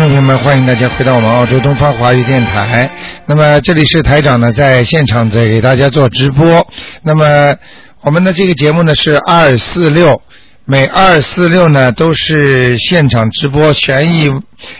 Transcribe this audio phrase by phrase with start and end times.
[0.00, 2.90] 听众朋友们，欢迎大家回到我们澳洲东方华语电台。
[3.26, 6.66] 那么这里是台长呢，在现场在给大家做直播。
[7.02, 7.54] 那么
[8.00, 10.22] 我们的这个节目呢是二四六，
[10.64, 14.32] 每二四六呢都是现场直播悬疑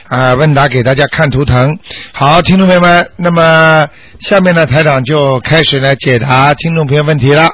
[0.09, 1.79] 啊、问答，给大家看图腾。
[2.13, 3.89] 好，听众朋友们，那么
[4.21, 7.51] 下面呢台长就开始来解答听众朋友问题了，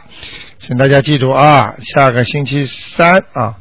[0.61, 3.57] 请大家记住啊，下个星期三啊。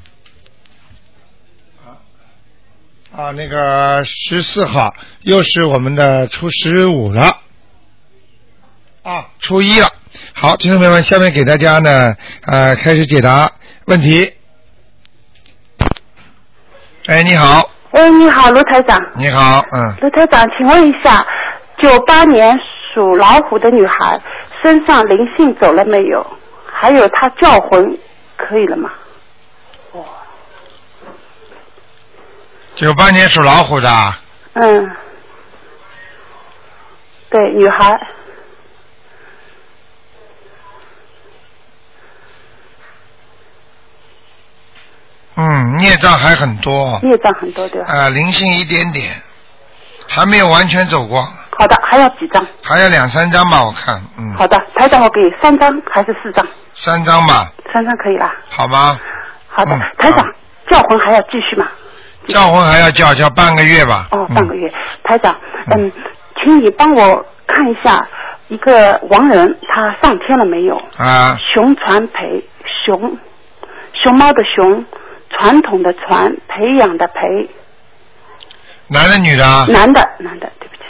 [3.17, 7.37] 啊，那个十四号又是我们的初十五了，
[9.03, 9.87] 啊，初一了。
[10.33, 12.15] 好，听众朋友们，下面给大家呢，
[12.45, 13.49] 呃，开始解答
[13.87, 14.33] 问题。
[17.07, 18.97] 哎，你好，喂，你好，卢台长。
[19.15, 21.25] 你好，嗯，卢台长，请问一下，
[21.77, 22.53] 九八年
[22.93, 24.21] 属老虎的女孩
[24.61, 26.25] 身上灵性走了没有？
[26.65, 27.97] 还有她叫魂
[28.35, 28.91] 可以了吗？
[32.76, 33.90] 九八年属老虎的，
[34.54, 34.91] 嗯，
[37.29, 37.98] 对，女孩。
[45.37, 47.91] 嗯，孽障还很多，孽障很多对吧？
[47.91, 49.21] 啊，灵性一点点，
[50.07, 51.26] 还没有完全走光，
[51.57, 52.46] 好的，还要几张？
[52.63, 56.46] 还有两三张吧，我看，嗯，好的，台长，我给三张还是四张？
[56.73, 58.34] 三张吧，三张可以啦。
[58.49, 58.98] 好吗？
[59.48, 60.31] 好的，嗯台长好，
[60.70, 61.68] 叫魂还要继续吗？
[62.27, 64.07] 叫魂还要叫，叫半个月吧。
[64.12, 64.72] 哦，嗯半个月。
[65.03, 65.35] 台长，
[65.72, 65.91] 嗯，
[66.41, 68.07] 请你帮我看一下
[68.47, 70.75] 一个亡人，他上天了没有？
[70.97, 72.44] 啊，熊传培，
[72.85, 73.18] 熊，
[73.94, 74.85] 熊猫的熊，
[75.29, 77.50] 传统的传，培养的培，
[78.88, 79.66] 男的女的啊？
[79.69, 80.81] 男的，男的，对不起。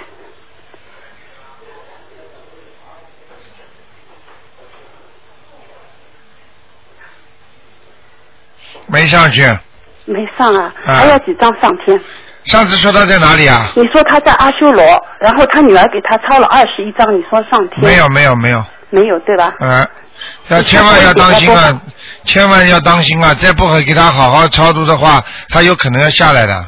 [8.88, 9.41] 没上去。
[10.06, 12.00] 没上啊，啊还要几张上天？
[12.46, 13.72] 上次说他在哪里啊？
[13.75, 14.84] 你说他在阿修罗，
[15.19, 17.81] 然后他女儿给他抄了二十一张，你说上天？
[17.81, 18.63] 没有，没有，没有。
[18.91, 19.52] 没有对吧？
[19.59, 19.85] 嗯，
[20.50, 21.81] 要千万要当心啊！
[22.24, 23.34] 千万要当心啊！
[23.34, 26.66] 再不给他好好超度的话，他有可能要下来的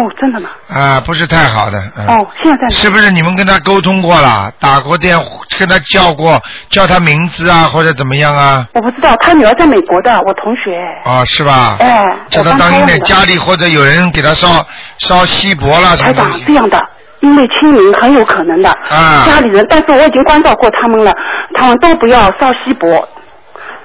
[0.00, 0.48] 哦，真的吗？
[0.68, 1.78] 啊，不是太好的。
[1.98, 5.18] 嗯、哦，现在在哪是不是你们跟他沟通过了，打过电，
[5.58, 6.40] 跟他叫过，
[6.70, 8.66] 叫他名字啊，或者怎么样啊？
[8.72, 10.70] 我不知道，他女儿在美国的，我同学。
[11.04, 11.76] 哦，是吧？
[11.80, 11.98] 哎，
[12.30, 14.64] 叫他当心点，家里或者有人给他烧
[14.98, 16.78] 烧锡箔了什台长这样的，
[17.20, 18.70] 因为清明很有可能的。
[18.88, 21.12] 啊家里人，但是我已经关照过他们了，
[21.54, 23.06] 他们都不要烧锡箔。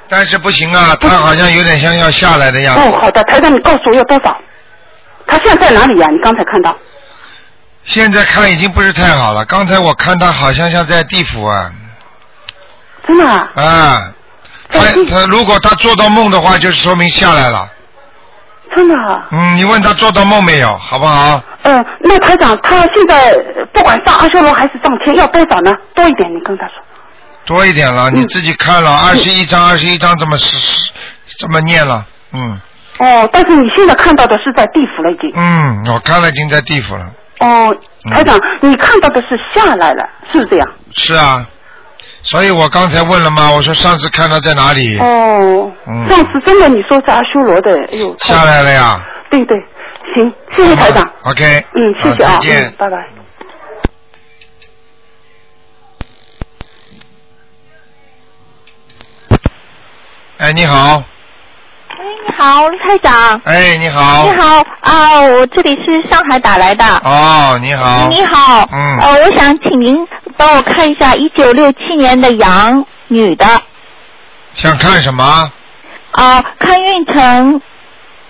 [0.08, 2.82] 但是不行啊，他好像有点像要下来的样子。
[2.82, 4.38] 哦，好的，台长，你告诉我要多少？
[5.28, 6.75] 他现在在哪里呀、你刚才看到？
[7.84, 11.72] 现在看已经不是太好了，刚才我看他好像像在地府啊
[13.08, 13.50] 真的啊？
[13.56, 14.14] 啊，
[14.69, 17.69] 他在地他如果他做到梦的话，就是说明下来了。
[18.75, 19.28] 真的啊？
[19.31, 21.41] 嗯，你问他做到梦没有，好不好？
[21.62, 25.72] 嗯、那台长，他现在呃不管上阿修罗还是上天，要多少呢？
[25.94, 26.75] 多一点，你跟他说。
[27.46, 30.58] 多一点了，嗯你自己看了，二十一章，二十一章这么是
[31.38, 32.03] 这么念了，
[32.34, 32.59] 嗯
[33.00, 35.31] 哦，但是你现在看到的是在地府了，已经。
[35.35, 37.11] 嗯，我看了已经在地府了。
[37.39, 37.75] 哦，
[38.13, 40.67] 台长，你看到的是下来了，是不是这样？
[40.94, 41.45] 是啊，
[42.23, 44.97] 所以我刚才问了嘛，我说上次看到在哪里？
[45.00, 49.05] 哦，嗯上次真的你说是阿修罗的，哎呦，下来了呀。
[49.29, 49.57] 对对，
[50.13, 51.11] 行，谢谢台长。
[51.23, 51.66] OK。
[51.73, 52.73] 嗯，谢谢啊，再见嗯，。
[52.78, 52.97] 拜拜。
[60.38, 61.03] 哎，你好。
[62.05, 63.41] 哎，你好，卢台长。
[63.45, 64.25] 哎，你好。
[64.25, 64.35] 你。
[64.39, 66.85] 好啊，我这里是上海打来的。
[67.03, 68.07] 哦，你好。
[68.09, 68.69] 你好。
[68.71, 70.07] 嗯呃，我想请您
[70.38, 73.47] 帮我看一下一九六七年的羊女的
[74.53, 75.51] 想看什么？
[76.11, 77.59] 啊、看运程、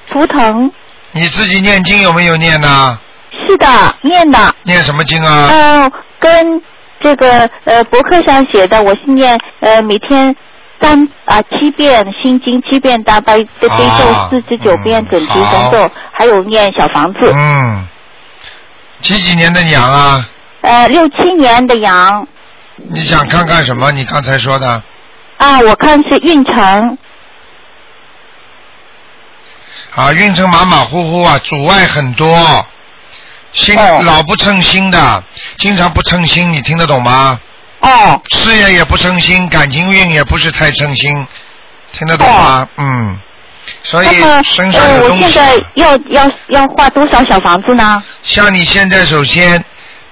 [0.09, 0.71] 图腾。
[1.11, 2.97] 你自己念经有没有念呢？
[3.45, 3.67] 是的，
[4.03, 4.55] 念的。
[4.63, 5.49] 念什么经啊？
[5.51, 6.61] 嗯、跟
[7.01, 10.33] 这个呃博客上写的，我是念呃每天。
[10.81, 17.31] 三啊七遍心经，七遍大悲的悲咒啊，四十九遍嗯准提神好咒，还有念小房子。
[17.33, 17.87] 嗯。
[19.01, 20.27] 几几年的羊啊？
[20.61, 22.27] 呃，六七年的羊
[22.75, 23.91] 你想看看什么？
[23.91, 24.83] 你刚才说的
[25.37, 26.97] 啊，我看是运程。
[29.95, 32.65] 啊，运程马马虎虎啊，阻碍很多，
[33.53, 35.23] 心、哦老不称心的，
[35.57, 37.39] 经常不称心，你听得懂吗？
[37.85, 41.27] 哦事业也不称心，感情运也不是太称心，
[41.91, 42.67] 听得懂吗？
[42.77, 43.19] 嗯，
[43.83, 44.07] 所以
[44.43, 45.29] 身上有东西。
[45.29, 48.01] 现在要要要画多少小房子呢？
[48.23, 49.63] 像你现在首先，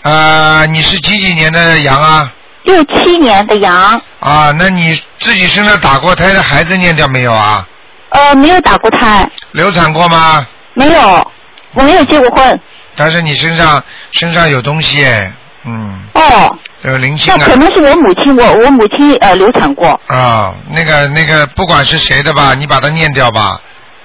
[0.04, 2.32] 呃，你是几几年的羊啊？
[2.64, 7.68] 六七年的羊，啊，那你自己身上打过胎的孩子念掉没有啊？
[8.10, 10.46] 呃，没有打过胎，流产过吗？
[10.76, 11.32] 没有，
[11.74, 12.60] 我没有结过婚。
[12.96, 15.34] 但是你身上身上有东西哎，
[15.66, 20.00] 嗯，哦，有灵性啊那可能是我母亲，我我母亲呃流产过。
[20.08, 23.60] 啊，那个那个不管是谁的吧，你把它念掉吧。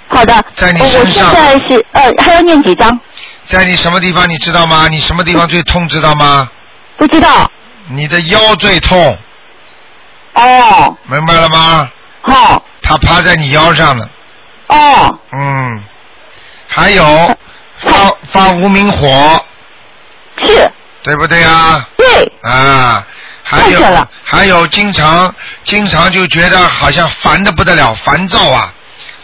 [0.08, 2.98] 好的，在你我我身上现在是呃还要念几张？
[3.44, 4.88] 在你什么地方你知道吗？
[4.88, 6.48] 你什么地方最痛知道吗？
[6.96, 7.50] 不知道。
[7.90, 9.16] 你的腰最痛，
[10.34, 11.90] 哦，明白了吗？
[12.20, 14.08] 好，他趴在你腰上了，
[14.68, 15.82] 哦，嗯，
[16.66, 17.04] 还有
[17.78, 17.90] 发
[18.30, 19.42] 发无名火，
[20.42, 20.70] 是，
[21.02, 21.88] 对不对啊？
[21.96, 23.06] 对，啊，
[23.42, 23.80] 还有
[24.24, 25.32] 还有，经常
[25.64, 28.72] 经常就觉得好像烦的不得了，烦躁啊，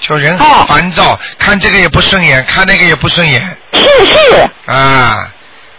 [0.01, 3.41] 就人很哦烦躁，看这个也不顺眼，看那个也不顺眼
[3.73, 5.29] 是是啊，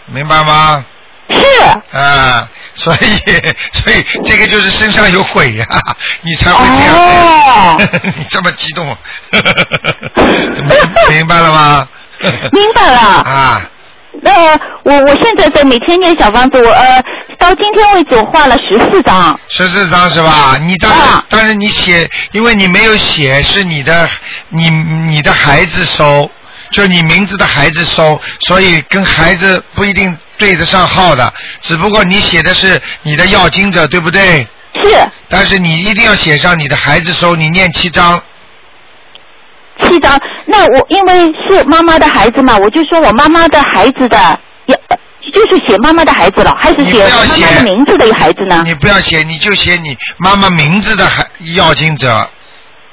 [0.06, 0.84] 明白吗？
[1.28, 3.06] 是，啊，所以
[3.72, 5.66] 所以这个就是身上有鬼呀、
[6.22, 6.96] 你才会这样。
[6.96, 7.80] 哦
[8.16, 8.96] 你这么激动，
[9.32, 9.46] 明
[11.16, 11.88] 明白了吗？
[12.52, 13.00] 明白了。
[13.00, 13.70] 啊，
[14.26, 17.00] 那我我现在在每天念小房子，我呃
[17.38, 19.38] 到今天为止我画了十四张。
[19.48, 20.58] 十四张是吧？
[20.60, 24.08] 你当然，啊当然你写，因为你没有写，是你的，
[24.48, 24.68] 你
[25.06, 26.28] 你的孩子收，
[26.72, 34.46] 就你名字的孩子收，所以跟孩子不一定对得上号的，只不过你写的是你的要经者，对不对？
[34.82, 38.20] 是但是你一定要写上你的孩子收，你念七章，
[39.82, 40.18] 七张。
[40.46, 44.96] 那我因为是妈妈的孩子嘛，我就说我妈妈的孩子的，要呃
[45.34, 48.62] 就是写妈妈的孩子了，还是写妈妈的名字的孩子呢？
[48.64, 52.28] 你不要写，你就写你妈妈名字的孩要经者，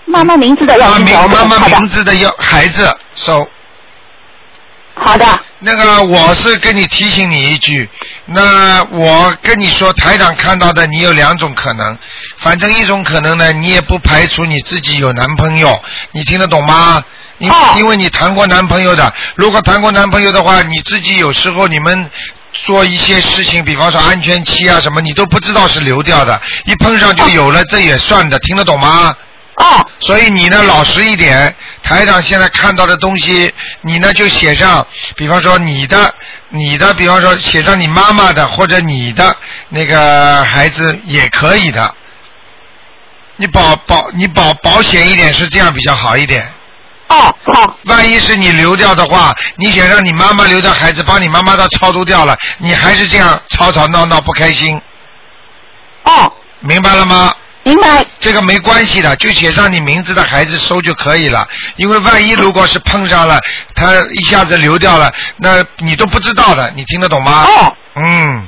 [0.05, 3.47] 妈妈名字的要妈妈名，字的要孩子收。
[4.95, 5.25] 好的，
[5.59, 7.89] 那个，我是跟你提醒你一句，
[8.25, 11.97] 那我跟你说，台长看到的你有两种可能，
[12.37, 15.81] 反正一种可能呢，你也不排除你自己有男朋友，
[16.11, 17.03] 你听得懂吗？
[17.39, 22.09] 因、哦因为你谈过男朋友的，如果谈过男朋友的话，你自己有时候你们
[22.51, 29.13] 做一些事情，比方说安全期啊什么，你都不知道是流掉的，一碰上就有了，这也算的，听得懂吗？
[29.55, 34.85] 哦，所以你呢老实一点，台长现在看到的东西，你呢就写上，
[35.15, 36.13] 比方说你的、
[36.49, 39.35] 你的，比方说写上你妈妈的或者你的
[39.69, 41.93] 那个孩子也可以的。
[43.35, 46.51] 你保保你保保险一点是这样比较好一点。
[47.09, 54.81] 哦，好，万一是你流掉的话，你想让你妈妈流掉孩子，把你妈妈都超度掉了，你还是这样吵吵闹闹不开心，
[56.05, 57.33] 哦，明白了吗？
[57.63, 61.47] 明白，这个没关系的，就写上你名字的孩子收就可以了。
[61.77, 63.39] 因为万一如果是碰上了，
[63.73, 67.45] 他一下子流掉了，那你都不知道的，你听得懂吗？
[67.45, 68.47] 哦，嗯，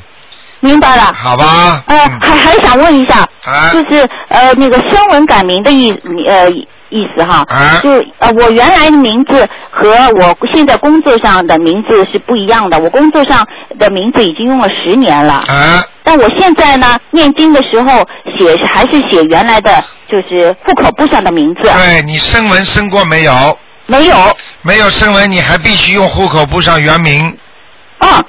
[0.59, 1.13] 明白了。
[1.13, 1.81] 好吧。
[1.87, 5.91] 呃，嗯还还想问一下，啊就是呃那个声纹改名的意
[6.27, 13.45] 呃意思哈，啊就呃我原来的名字和我现在工作上的名字是不一样的，我工作上
[13.79, 18.07] 的名字已经用了十年了，啊，但我现在呢念经的时候
[18.37, 23.57] 写还是写原来的，就是户口簿上的名字，对你声纹升过没有？
[23.87, 24.15] 没有，
[24.61, 27.37] 没有声纹，你还必须用户口簿上原名，
[27.99, 28.23] 啊，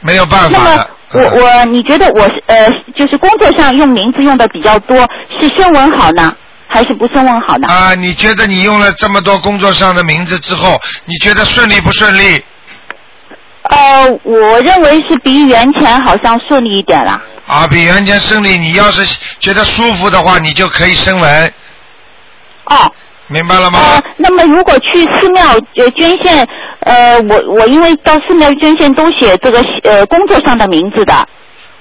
[0.00, 0.90] 没有办法的。
[1.12, 4.96] 我嗯我你觉得我是呃就是工作上用名字用的比较多，
[5.40, 6.32] 是声纹好呢，
[6.68, 7.66] 还是不声纹好呢？
[7.66, 12.44] 啊，你觉得你用了这么多工作上的名字之后，你觉得顺利不顺利？
[13.62, 17.20] 呃，我认为是比原前好像顺利一点啦。
[17.46, 18.56] 啊，比原前顺利。
[18.56, 21.52] 你要是觉得舒服的话，你就可以升文，
[22.64, 22.90] 哦，
[23.26, 23.78] 明白了吗？
[23.78, 25.42] 呃，那么如果去寺庙
[25.76, 26.46] 呃捐献，
[26.80, 31.28] 呃，我我因为到寺庙捐献都写这个呃工作上的名字的。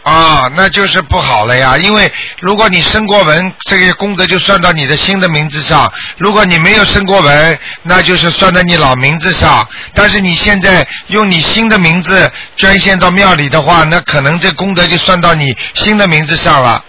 [0.03, 1.77] 啊，那就是不好了呀。
[1.77, 9.67] 因为如果你升过文，这个功德就算到你的新的名字上；如果你没有升过文，那就是算在你老名字上。
[9.93, 16.83] 但是你现在用你新的名字捐献到庙里的话，那可能这功德就算到你新的名字上了。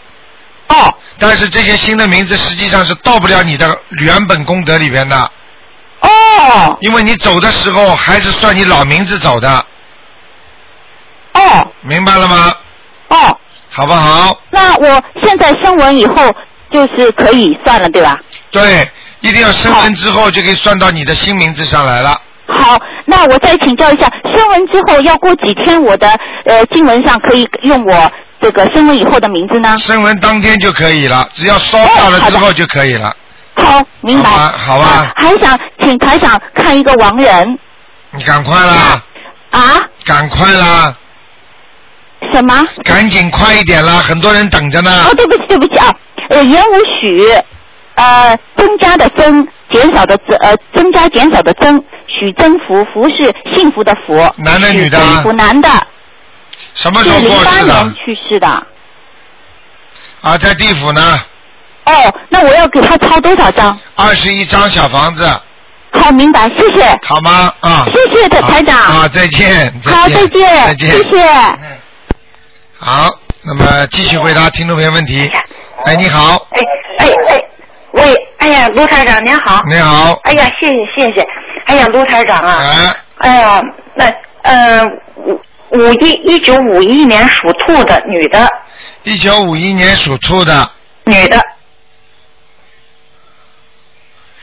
[0.68, 5.30] 哦但是这些新的名字实际上是到不了你的原本功德里边的，
[6.00, 9.66] 哦因为你走的时候还是算你老名字走的，
[11.34, 12.54] 哦明白了吗？
[13.10, 13.38] 哦，
[13.70, 14.36] 好不好？
[14.50, 16.34] 那我现在升文以后
[16.70, 18.16] 就是可以算了，对吧？
[18.50, 18.88] 对，
[19.20, 22.20] 一定要升文之后就可以算到你的新名字上来了。
[22.46, 26.08] 好，那我再请教一下，升文之后要过几天，我的
[26.46, 29.76] 呃经文上可以用我这个升文以后的名字呢？
[29.78, 33.14] 升文当天就可以了，只要烧掉了之后就可以了。
[33.54, 34.30] 好，明白。
[34.30, 37.58] 好吧好吧啊还想请台长看一个亡人
[38.12, 39.00] 你赶快啦，
[39.50, 39.60] 啊？
[40.04, 40.94] 赶快啦，
[42.32, 42.66] 什么？
[42.84, 45.14] 赶紧快一点啦，很多人等着呢哦，。
[45.14, 45.94] 对不起，对不起啊，
[46.30, 47.26] 呃，言无许，
[47.94, 54.16] 呃，增加的增，减少的增，呃，增加减少的增，许增福，福是幸福的福。
[54.38, 55.68] 男的女的福男的，
[56.74, 57.94] 什么时候过世的年？
[57.94, 58.66] 去世的。
[60.22, 61.18] 啊，在地府呢，
[61.84, 63.78] 哦，那我要给他抄多少张？
[63.96, 65.26] 二十一张小房子，
[65.92, 66.98] 好，明白，谢谢。
[67.06, 67.52] 好吗？
[67.60, 71.79] 啊，谢谢台台长啊，再见，好，再见，再见，谢谢。
[72.82, 73.10] 好，
[73.42, 75.30] 那么继续回答听众朋友问题。
[75.84, 76.58] 哎，你好，哎
[76.98, 77.38] 哎哎，
[77.90, 79.62] 喂，哎呀，卢台长您好。
[79.68, 81.22] 你好，哎呀，谢谢谢谢。
[81.66, 83.62] 哎呀，卢台长啊，哎，哎呀，
[83.94, 84.06] 那
[84.44, 84.82] 呃
[85.16, 85.38] 五
[85.72, 88.48] 五一一九五一年属兔的女的
[89.02, 90.70] 一九五一年属兔的，
[91.04, 91.38] 女的，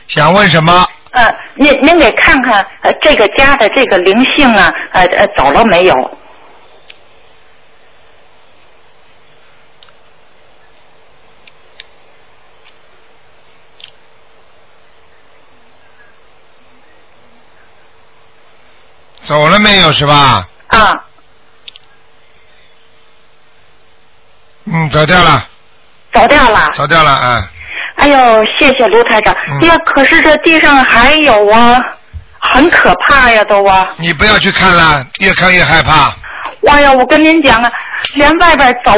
[0.06, 0.86] 想问什么？
[1.10, 6.18] 呃，您您给看看呃这个家的这个灵性啊，呃呃走了没有？
[19.28, 20.48] 走了没有是吧？
[20.68, 20.96] 啊，
[24.64, 25.46] 嗯，走掉了，
[26.14, 26.70] 走掉了。
[26.72, 27.50] 走掉了啊。
[27.96, 29.34] 哎呦，谢谢卢台长。
[29.60, 31.78] 呀，可是这地上还有啊，
[32.40, 33.90] 很可怕呀，都啊。
[33.96, 36.10] 你不要去看了，越看越害怕。
[36.62, 37.70] 哇呀，我跟您讲啊，
[38.14, 38.92] 连外边走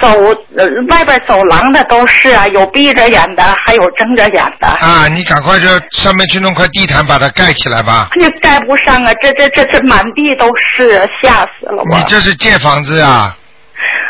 [0.00, 0.08] 走
[0.56, 4.68] 呃外边走廊的都是啊，有闭着眼的，还有睁着眼的。
[4.68, 8.08] 啊，你赶快就上面去弄块地毯把它盖起来吧。
[8.20, 10.46] 你盖不上啊，这这这这满地都
[10.76, 12.04] 是，吓死了我你！
[12.06, 13.34] 这是借房子啊？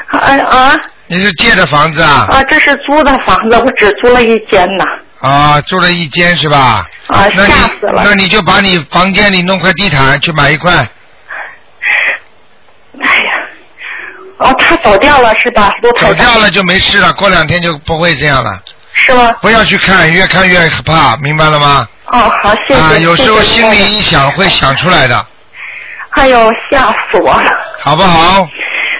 [0.08, 0.74] 啊啊
[1.08, 2.26] 你是借的房子啊？
[2.32, 2.42] 啊！
[2.42, 4.84] 这是租的房子，我只租了一间呐。
[5.20, 6.84] 啊，住了一间是吧？
[7.06, 7.44] 啊，吓
[7.80, 8.02] 死了！
[8.04, 10.84] 那你就把你房间里弄块地毯去买一块。
[13.02, 13.30] 哎呀，
[14.38, 15.72] 哦，他走掉了是吧？
[16.00, 18.60] 走掉了就没事了，过两天就不会这样了。
[18.92, 19.32] 是吗？
[19.40, 21.86] 不要去看，越看越怕，明白了吗？
[22.12, 22.80] 哦，好，谢谢。
[22.80, 25.26] 啊，有时候心里一想会想出来的，
[26.10, 26.78] 哎呦，吓
[27.10, 27.50] 死我了！
[27.80, 28.48] 好不好？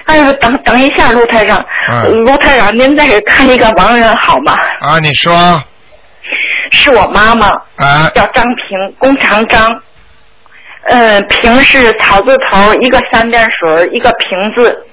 [0.05, 4.53] 哎呦，等等一下，卢台长，嗯卢台长，您再给看一个盲人好吗？
[4.81, 5.61] 啊，你说
[6.71, 9.81] 是我妈妈，啊叫张平，弓长张。
[10.89, 14.85] 嗯，平是草字头，一个三点水，一个平字。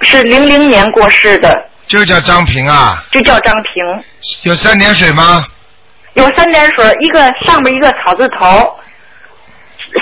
[0.00, 4.04] 是零零年过世的，就叫张平啊，就叫张平。
[4.42, 5.44] 有三点水吗？
[6.14, 8.76] 有三点水，一个上面一个草字头，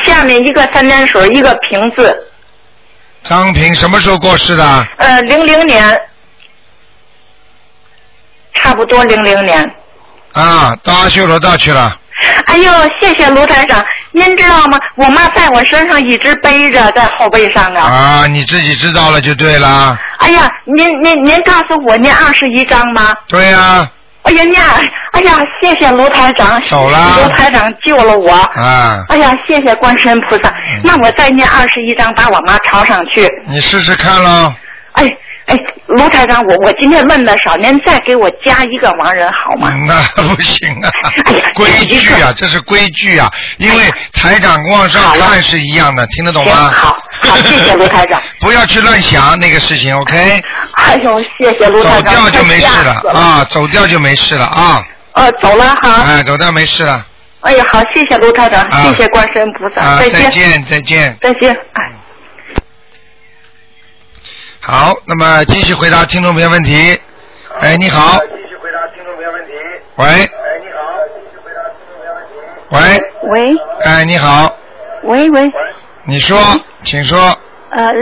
[0.06, 2.26] 下面一个三点水，一个平字。
[3.22, 4.86] 张平什么时候过世的？
[4.96, 6.00] 呃，零零年，
[8.54, 9.70] 差不多零零年。
[10.32, 11.94] 啊，到阿修罗道去了。
[12.46, 14.78] 哎呦，谢谢卢台长，您知道吗？
[14.96, 17.82] 我妈在我身上一直背着，在后背上啊。
[17.82, 19.98] 啊，你自己知道了就对了。
[20.18, 23.14] 哎呀，您您您告诉我，您二十一张吗？
[23.28, 23.88] 对呀、
[24.22, 28.32] 哎呀，您二，哎呀，谢谢卢台长，走了卢台长救了我。
[28.32, 30.48] 啊，哎呀，谢谢观世音菩萨。
[30.50, 33.26] 嗯那我再念二十一章，把我妈抄上去。
[33.46, 34.52] 你试试看喽。
[34.92, 35.04] 哎
[35.46, 35.56] 哎，
[35.96, 39.68] 卢台长，我我今天问的少，您再给我加一个亡人好吗？
[39.72, 40.88] 嗯那 不行啊
[41.26, 43.28] 哎呀，规矩啊，这是规矩啊，
[43.58, 46.70] 因为台长往上看是一样的，听得懂，吗？
[46.70, 48.20] 好，好，谢谢卢台长。
[48.40, 50.42] 不要去乱想那个事情，OK？
[50.74, 53.10] 哎呦，谢谢卢台长走，掉就没事了。
[53.12, 54.82] 啊，走掉就没事了啊，
[55.14, 56.02] 呃，走了哈。
[56.06, 57.04] 哎，走掉没事了
[57.40, 61.18] 哎呀，好，谢谢卢台长，啊谢谢观世音菩萨，啊，再见，再见再见。
[61.20, 61.99] 再见，哎。
[64.62, 67.00] 好，那么继续回答听众朋友问题。
[67.60, 68.18] 哎，你好。
[68.18, 69.52] 继续回答听众朋友问题。
[69.96, 70.20] 喂哎，
[70.60, 72.34] 你好，继续回答听众朋友问题。
[72.68, 74.54] 喂，喂哎，你好，
[75.04, 75.50] 喂喂，
[76.04, 76.38] 你说，
[76.82, 77.18] 请说，
[77.70, 77.92] 呃，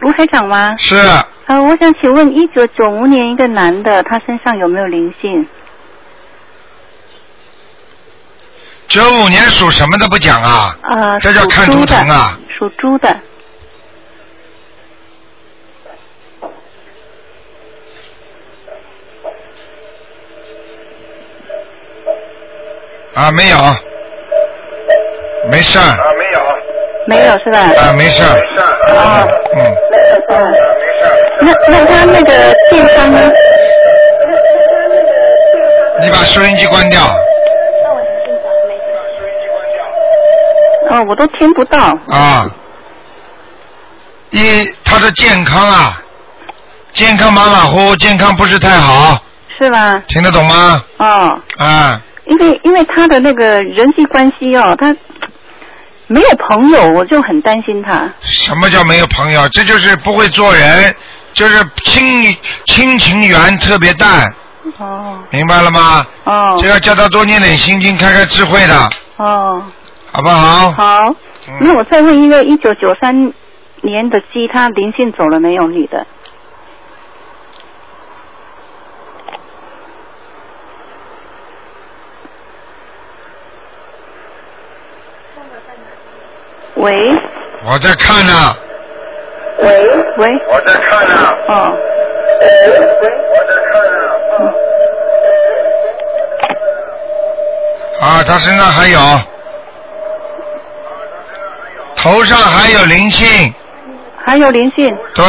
[0.00, 0.74] 卢台长吗？
[0.76, 0.96] 是
[1.46, 5.48] 呃，我想请问，一九九五年一个男的，他身上有没有灵性？
[8.88, 10.76] 九五年属什么的不讲啊？
[10.82, 12.38] 呃，这叫看图属猪的腾啊！
[12.58, 13.16] 属猪的。
[23.14, 23.56] 啊，没有，
[25.50, 26.40] 没事儿，啊，没有，
[27.06, 27.58] 没有是吧？
[27.60, 28.96] 啊，没事儿，没事。
[28.96, 29.56] 啊，嗯，
[30.30, 31.02] 嗯，没事。
[31.40, 32.32] 那那他那个
[32.70, 33.20] 健康呢？
[36.00, 37.00] 你把收音机关掉。
[40.90, 41.78] 哦，我都听不到。
[42.08, 42.50] 啊，
[44.30, 46.02] 一他的健康啊，
[46.92, 49.18] 健康马马虎虎，健康不是太好，
[49.58, 50.02] 是吧？
[50.08, 50.84] 听得懂吗？
[50.98, 52.01] 哦，啊，
[52.32, 54.96] 因为因为他的那个人际关系哦，他
[56.06, 58.08] 没有朋友，我就很担心他。
[58.22, 59.46] 什么叫没有朋友？
[59.50, 60.94] 这就是不会做人，
[61.34, 62.34] 就是亲
[62.64, 64.34] 亲情缘特别淡，
[64.78, 66.06] 哦明白了吗？
[66.24, 69.62] 哦这要叫他多念点心经，开开智慧的，哦
[70.10, 70.72] 好不好？
[70.72, 71.14] 好，
[71.48, 73.32] 嗯那我再问一个，一九九三
[73.82, 75.68] 年的鸡，他灵性走了没有？
[75.68, 76.06] 女的。
[86.82, 86.98] 喂。
[87.64, 88.32] 我在看呢，
[89.58, 89.66] 喂，
[90.16, 91.14] 喂，我在看呢。
[91.46, 91.70] 哦，
[93.30, 93.98] 我在看呢。
[98.00, 98.98] 啊，他身上还有，
[101.94, 103.54] 头上还有灵性，
[104.24, 104.92] 还有灵性。
[105.14, 105.24] 对，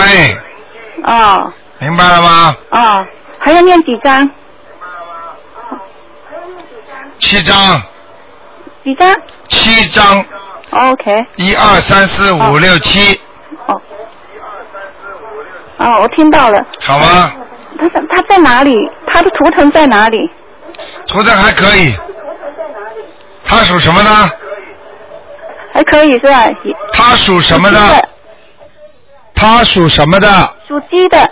[1.03, 1.53] 哦。
[1.77, 2.55] 明白了吗？
[2.71, 3.05] 哦，
[3.37, 4.27] 还要念几张？
[7.19, 7.79] 七张，
[8.83, 9.15] 几张？
[9.49, 10.25] 七张，
[10.73, 13.19] ？OK，一二三四五六七，
[13.67, 13.81] 哦，
[15.77, 16.65] 哦，我听到了。
[16.81, 17.33] 好吗？
[17.77, 18.89] 他在他在哪里？
[19.07, 20.17] 他的图腾在哪里？
[21.07, 21.95] 图腾还可以。
[23.45, 24.29] 他属什么呢？
[25.73, 26.45] 还可以是吧？
[26.93, 28.09] 他属什么的？
[29.33, 30.27] 他属什么的？
[30.67, 31.29] 属鸡的。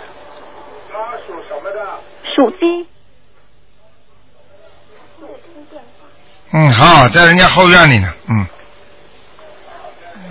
[2.34, 2.86] 属鸡。
[6.54, 8.46] 嗯，好，在人家后院里呢，嗯，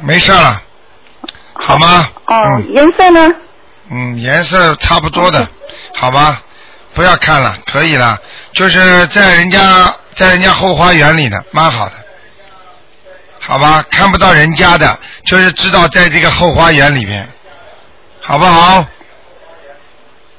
[0.02, 0.62] 没事了，
[1.54, 2.10] 好吗？
[2.26, 3.36] 哦，嗯颜色呢？
[3.90, 5.48] 嗯，颜色差不多的，
[5.96, 6.42] 好吧？
[6.94, 8.18] 不要看了，可以了，
[8.54, 11.94] 就是在人家在人家后花园里的，蛮好的，
[13.40, 13.84] 好吧？
[13.90, 17.28] 看不到人家的，就是知道在这个后花园里面，
[18.22, 18.86] 好不好？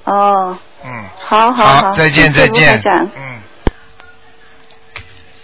[0.04, 2.82] 哦，嗯，好好好，好，再见再见，
[3.16, 3.40] 嗯。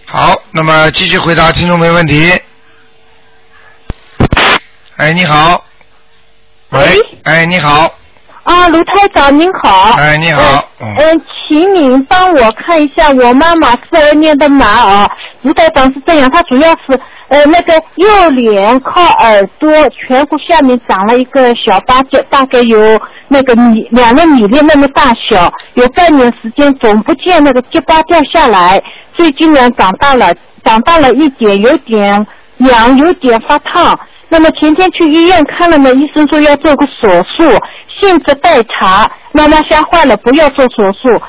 [0.05, 2.39] 好，那么继续回答听众没问题。
[4.99, 5.63] 哎，你好。
[6.71, 7.19] 喂喂。
[7.23, 7.89] 哎，你好。
[8.43, 9.93] 啊，卢台长您好。
[9.97, 10.61] 哎，你好。
[10.81, 11.21] 嗯。
[11.47, 15.09] 请您帮我看一下我妈妈四二年的马啊，
[15.43, 22.77] 卢台长是这样，她主要是呃那个右脸靠耳朵颧骨下面长了一个小疤，就大概有
[23.29, 28.83] 那个米两个米粒那么大小，有半年时间总不见那个结疤掉下来，
[29.13, 30.35] 最近呢长大了，
[30.65, 33.97] 长大了一点，有点痒，有点发烫。
[34.29, 37.59] 那么前天去医院看了呢，医生说要做个手术，
[37.99, 39.09] 性质待查。
[39.31, 41.21] 妈妈吓坏了，不要做手术。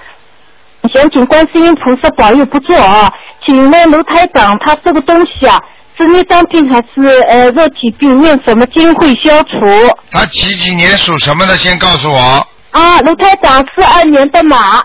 [0.92, 3.12] 想请观世音菩萨保佑不做啊！
[3.44, 5.58] 请问卢台长，他这个东西啊，
[5.96, 8.20] 是内脏病还是呃肉体病？
[8.20, 9.96] 念什么经会消除？
[10.10, 11.56] 他几几年属什么的？
[11.56, 14.82] 先告诉我，啊，卢台长四二年的马，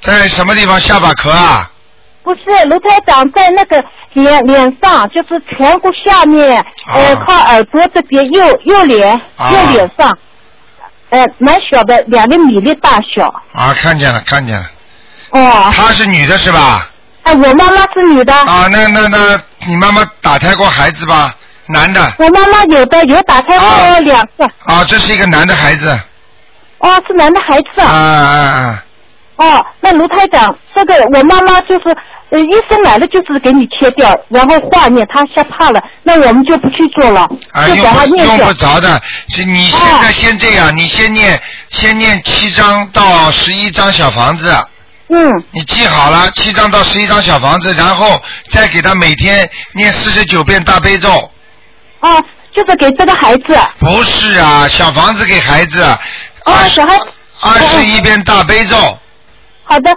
[0.00, 1.70] 在什么地方下巴壳啊？
[2.24, 3.84] 不是卢台长在那个
[4.14, 10.18] 脸脸上，就是颧骨下面，呃，靠耳朵这边右右脸啊右脸上，
[11.10, 13.28] 呃，蛮小的，两个米粒大小。
[13.52, 14.64] 啊，看见了，看见了。
[15.30, 15.70] 哦。
[15.70, 16.90] 她是女的是吧？
[17.24, 18.32] 哎，我妈妈是女的。
[18.34, 21.34] 啊，那那那，你妈妈打胎过孩子吧？
[21.66, 22.00] 男的。
[22.18, 24.46] 我妈妈有的有打胎过两个。
[24.64, 26.00] 啊，这是一个男的孩子。
[26.78, 27.98] 哦，是男的孩子啊啊。
[27.98, 28.84] 啊啊！
[29.36, 31.96] 哦，那卢台长，这个我妈妈就是，
[32.30, 38.54] 呃，医生来了就是给你切掉，然后化验，他吓怕了，那我们就不去做了，啊，就用给她念掉不用不。
[38.54, 44.52] 着的，是你现在先这样，你先念先念七张到十一张小房子。
[45.08, 45.44] 嗯。
[45.52, 51.08] 你记好了，七张到十一张小房子，然后再给他每天念四十九遍大悲咒。
[52.00, 53.44] 哦，就是给这个孩子。
[53.78, 55.82] 不是啊，小房子给孩子。
[56.44, 56.98] 哦，小孩。
[57.40, 58.76] 二十一遍大悲咒。
[59.64, 59.94] 好的。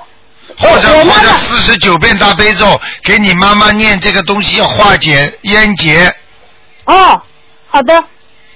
[0.58, 6.14] 或者或者四十九遍大悲咒，给你妈妈念这个东西要化解冤结，
[6.86, 7.22] 哦，
[7.70, 8.04] 好的。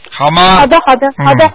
[0.09, 0.57] 好吗？
[0.57, 1.51] 好的，好的，好的。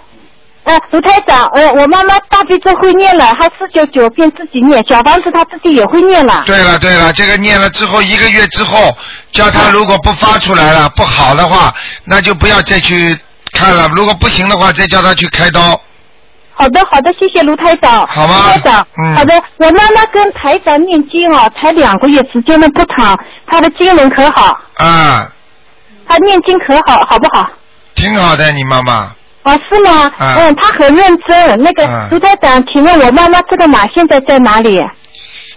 [0.63, 6.43] 呃，卢台长，呃，我妈妈大悲咒会念了，她四九九遍自己念，小房子她自己也会念了。
[6.45, 8.97] 对了对了，这个念了之后一个月之后，
[9.31, 13.17] 叫他如果不发出来了不好的话，那就不要再去
[13.53, 13.87] 看了。
[13.95, 15.79] 如果不行的话，再叫他去开刀。
[16.57, 18.05] 好的，好的，谢谢卢台长。
[18.07, 24.57] 好吗卢台长，嗯好的，我妈妈跟台长念经哦，才两个月时间的不长，她的经文可好？
[24.77, 25.31] 啊，
[26.07, 27.47] 她念经可好，好不好？
[27.93, 29.11] 挺好的，你妈妈。
[29.43, 30.11] 啊，是吗？
[30.17, 31.61] 啊嗯，她很认真。
[31.61, 34.81] 那个啊卢台长，请问我妈妈这个马现在在哪里？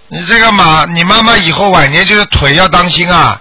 [0.08, 3.40] 你这个马，你妈妈以后晚年就是腿要当心啊，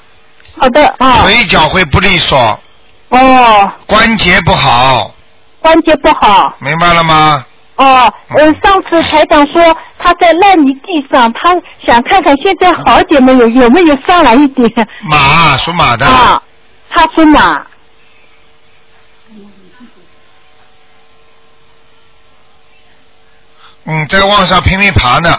[0.58, 1.24] 好的啊。
[1.24, 2.38] 腿脚会不利索，
[3.10, 5.14] 哦，关节不好，
[5.60, 6.54] 关节不好。
[6.60, 7.44] 明白了吗？
[7.80, 9.62] 哦，嗯，上次台长说
[10.00, 11.52] 他在烂泥地上，他
[11.88, 14.70] 想看看现在好点没有，有没有上来一点。
[15.10, 16.06] 马属马的。
[16.06, 16.44] 啊，
[16.94, 17.66] 他属马。
[23.86, 25.34] 嗯，在往上拼命爬呢。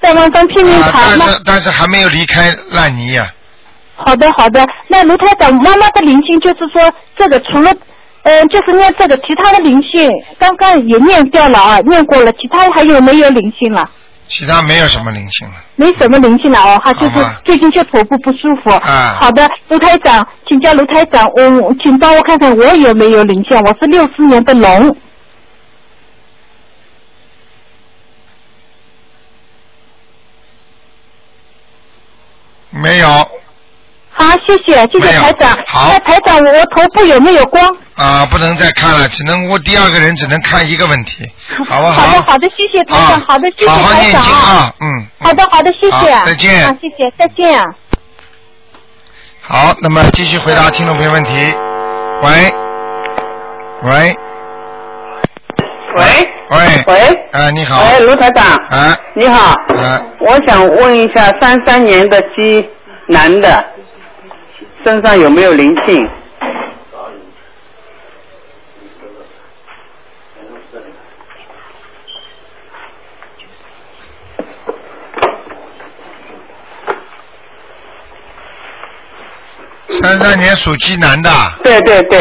[0.00, 1.16] 在往上拼命啊，爬吗？
[1.20, 3.32] 但是但是还没有离开烂泥呀、
[3.94, 7.72] 好的好的，那卢台长，妈妈的灵性就是说这个除了。
[8.22, 13.88] 嗯，就是念这个，其他的灵性刚刚也念掉了啊，念过了，其他还有没有灵性了？
[14.26, 15.54] 其他没有什么灵性了。
[15.74, 17.12] 没什么灵性了哦，他就是
[17.44, 18.70] 最近就头部不舒服。
[18.70, 23.58] 啊好的，卢台长，请教卢台长，我请帮我看看我有没有灵性？
[23.58, 24.96] 我是六四年的龙。
[32.72, 33.08] 没有
[34.12, 35.58] 好，谢谢谢谢台长。
[35.66, 37.76] 好那台长，我头部有没有光？
[38.00, 41.30] 啊，不能再看了，只能我第二个人只能看一个问题，
[41.68, 41.92] 好不好？
[41.92, 45.06] 好的好的，谢谢台长，啊好的谢谢好好台长念经啊，嗯。
[45.20, 46.14] 好的好的，谢谢。
[46.14, 47.64] 好再见啊，谢谢，再见啊。
[49.42, 51.30] 好，那么继续回答听众朋友问题。
[52.22, 52.30] 喂，
[53.82, 54.16] 喂，
[55.96, 56.04] 喂
[56.50, 62.66] 喂，喂，啊，你好，喂，卢台长，啊，你好，啊，我想问一下，三三年的鸡
[63.08, 63.62] 男的
[64.86, 65.96] 身上有没有灵性？
[80.02, 81.30] 三三年属鸡男的，
[81.62, 82.20] 对对对。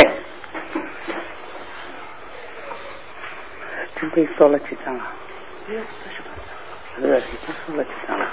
[3.95, 5.07] 准备收了几张啊？
[7.01, 8.25] 呃，已经收了几张了？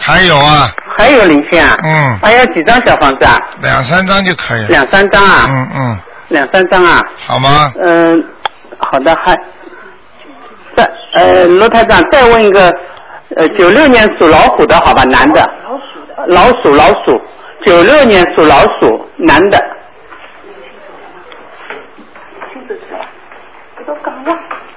[0.00, 1.76] 还有啊，还有零线啊？
[1.84, 3.38] 嗯还要几张小房子啊？
[3.62, 4.68] 两三张就可以了。
[4.68, 5.46] 两三张啊？
[5.48, 5.98] 嗯嗯，
[6.28, 7.00] 两三张啊？
[7.26, 7.72] 好吗？
[7.82, 8.24] 嗯，
[8.78, 9.34] 好的，还
[10.76, 12.70] 再呃，罗台长再问一个，
[13.36, 15.42] 呃，九六年属老虎的好吧，男的。
[16.28, 17.20] 老鼠老鼠，
[17.64, 19.58] 九六年属老鼠，男的。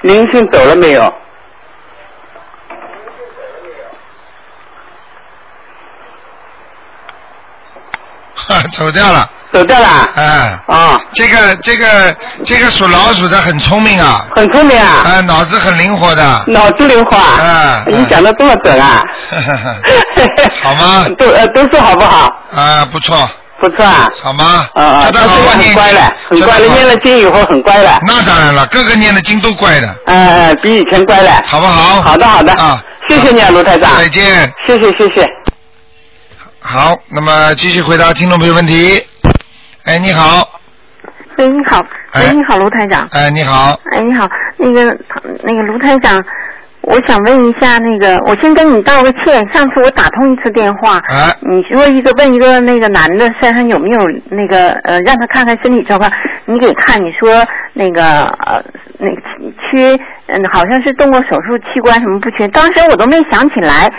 [0.02, 1.02] 灵性走了没有？
[8.36, 9.30] 哈， 走掉了。
[9.53, 10.10] 走掉了。
[10.15, 16.43] 嗯，啊，这个这个这个属老鼠的很聪明啊，很聪明啊，啊，脑子很灵活的。
[16.47, 17.41] 脑子灵活啊。
[17.41, 19.01] 啊你讲的这么准啊？
[20.62, 21.07] 好吗？
[21.17, 22.27] 都呃都说好不好？
[22.55, 23.29] 啊，不错，
[23.62, 24.07] 不错啊。
[24.21, 24.67] 好吗？
[24.75, 27.99] 啊啊，他好他现在很好念乖了，很乖了，念了经以后很乖了。
[28.05, 31.31] 那当然了，个个念的经都乖的，呃，比以前乖了。
[31.45, 32.01] 好不好？
[32.01, 32.51] 好的，好的。
[32.53, 33.95] 啊，谢谢你啊，卢台长。
[33.97, 34.51] 再见。
[34.67, 35.25] 谢谢，谢谢。
[36.60, 39.01] 好，那么继续回答听众朋友问题。
[39.88, 40.45] 哎，你好，
[41.38, 41.80] 喂，你好，
[42.12, 42.28] 哎。
[42.28, 43.08] 喂，你好，卢台长。
[43.13, 44.97] 哎，你好，哎，你好，那个
[45.45, 46.21] 那个卢台长，
[46.82, 56.12] 我想问一下，那个我先跟你道个歉，上次我打通一次电话，哎，你说一个问一个那个男的身上有没有那个呃，让他看看身体状况，
[56.43, 58.62] 你给看，你说那个呃
[59.00, 59.21] 那个
[59.71, 63.89] 缺嗯，好像是动过手术，器官什么不缺，当时我都没想起来。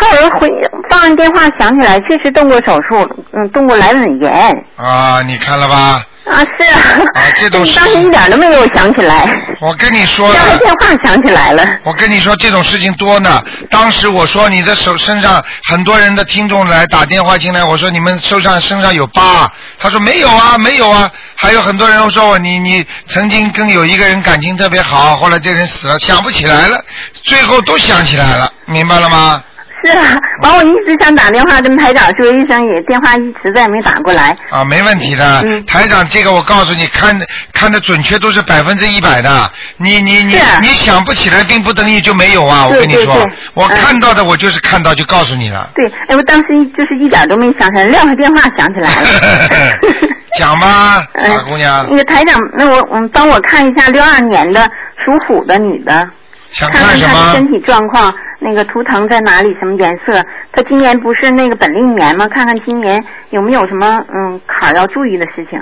[0.00, 0.48] 后来回
[0.90, 4.52] 放完电话想起来，确实动过手术，嗯，动过阑尾炎。
[4.76, 6.02] 啊，你看了吧？
[6.26, 6.80] 啊，是啊。
[7.14, 9.28] 啊，这种事 当时一点都没有想起来。
[9.60, 11.64] 我跟你说了，打了电话想起来了。
[11.84, 13.42] 我跟你说这种事情多呢。
[13.70, 21.10] 当时我说你的手身上很多人的听众来打电话进来，我说你们手上身上有疤，他说没有啊，没有啊。
[21.36, 26.82] 还有很多人说我你你曾经跟有一个人感情特别好，后来这人死了，想不起来了，
[27.22, 29.42] 最后都想起来了，明白了吗？
[29.84, 34.36] 是啊，完我一直想打电话跟台长说一声，也电话一直在没打过来。
[34.50, 35.42] 啊，没问题的。
[35.44, 37.16] 嗯台长，这个我告诉你，看
[37.52, 39.50] 看的准确度是百分之一百的。
[39.76, 42.66] 你你你是你想不起来，并不等于就没有啊！
[42.66, 45.68] 我跟你说对对，我嗯看到的我就是看到就告诉你了。
[45.74, 49.78] 对，哎，我当时就是一点都没想起来，撂下电话想起来了。
[50.38, 54.62] 讲吧，嗯傻姑娘那，个台长，那我嗯，帮我看一下六二年的
[55.04, 56.08] 属虎的女的，
[56.54, 57.48] 想看看看什么她的身？
[57.48, 60.24] 体状况，那个图腾在哪里，什么颜色？
[60.52, 62.28] 他今年不是那个本命年吗？
[62.28, 65.60] 看看今年有没有什么嗯坎儿要注意的事情。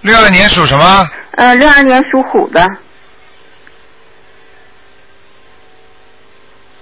[0.00, 1.06] 六二年属什么？
[1.32, 2.66] 呃，六二年属虎的，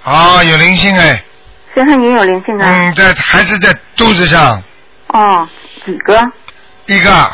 [0.04, 1.20] 啊，有灵性哎，
[1.74, 2.72] 身上也有灵性啊。
[2.72, 4.62] 嗯，在还是在肚子上
[5.08, 5.48] 哦，
[5.84, 6.20] 几个？
[6.86, 7.30] 一个，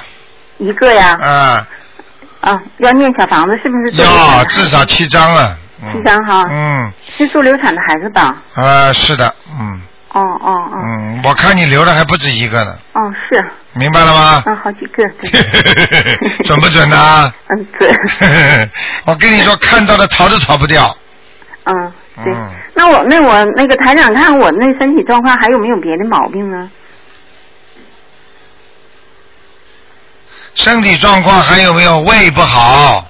[0.57, 1.19] 一个呀。
[1.21, 1.69] 啊，
[2.45, 4.03] 啊，要念小房子是不是？
[4.03, 5.57] 要至少七张了。
[5.83, 6.43] 嗯七张哈。
[6.51, 8.35] 嗯，是做流产的孩子吧？
[8.55, 9.81] 啊，是的，嗯
[10.13, 14.43] 哦哦哦嗯，我看你留的还不止一个呢，哦，是，明白了吗？
[14.47, 16.35] 嗯，好几个，对。
[16.45, 17.31] 准不准呢？
[17.51, 17.91] 嗯，准。
[19.05, 20.97] 我跟你说，看到的逃都逃不掉。
[21.65, 21.93] 嗯，
[22.25, 22.33] 对。
[22.33, 26.71] 嗯，那我那我那个台长看我那身体状况还有没有别的毛病呢？
[30.55, 33.07] 身体状况还有没有胃不好？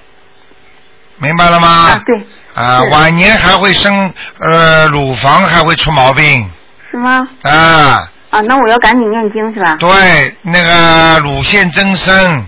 [1.17, 1.67] 明白了吗？
[1.69, 6.49] 啊，对，啊，是晚年还会生呃乳房还会出毛病。
[6.91, 7.27] 是是吗？
[7.43, 9.77] 啊，啊，那我要赶紧念经是吧？
[9.79, 12.45] 对，那个乳腺增生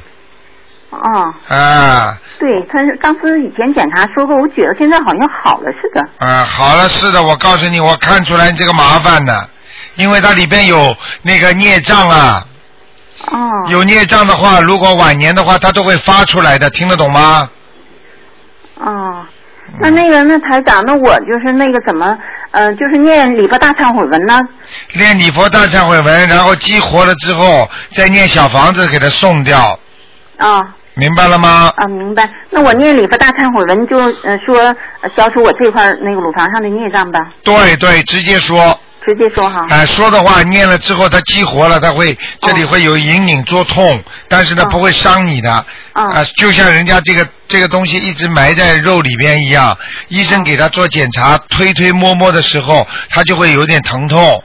[0.90, 6.26] 哦，啊对，他是当时以前检查说过，我觉得现在好像好了似的。
[6.26, 9.50] 啊，好了，是的，我告诉你，我看出来你这个麻烦的，
[9.96, 12.46] 因为它里边有那个孽障啊，
[13.28, 13.68] 哦。
[13.70, 17.50] 有孽障的话，如果晚年的话，他都会发出来的，听得懂吗？
[18.80, 19.26] 哦，
[19.80, 22.18] 那那个那台长，那我就是那个怎么，
[22.52, 24.40] 呃，就是念礼佛大忏悔文呢？
[24.94, 29.80] 念礼佛大忏悔文，然后激活了之后，再念小房子给他送掉，
[30.38, 31.74] 啊、明白了吗？
[31.76, 32.30] 啊，明白。
[32.52, 34.60] 那我念礼佛大忏悔文就呃说
[35.02, 38.80] 呃消除我这块那个乳房上的孽障吧，对对，直接说。
[39.08, 39.65] 直接说哈。
[39.70, 45.65] 哎、说的话念了之后，它激活了，它会这里会有隐隐作痛，但是呢、不会伤你的。
[45.93, 49.78] 啊、就像人家这个这个东西一直埋在肉里边一样，
[50.10, 54.43] 医生给他做检查，推推摸摸的时候，他就会有点疼痛。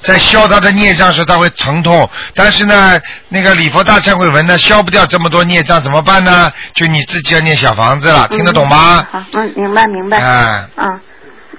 [0.00, 3.00] 在消他的孽障时，他会疼痛，但是呢，
[3.30, 6.52] 那个礼佛大忏悔文呢，消不掉这么多孽障，怎么办呢？
[6.74, 9.06] 就你自己要念小房子了，听得懂吗？
[9.10, 10.18] 好，嗯，明白明白。
[10.18, 11.00] 哎，啊，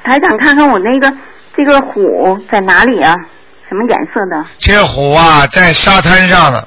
[0.04, 1.12] 台长看看我那个
[1.56, 3.14] 这个虎在哪里啊？
[3.68, 4.46] 什么颜色的？
[4.60, 6.64] 这个虎啊，在沙滩上呢，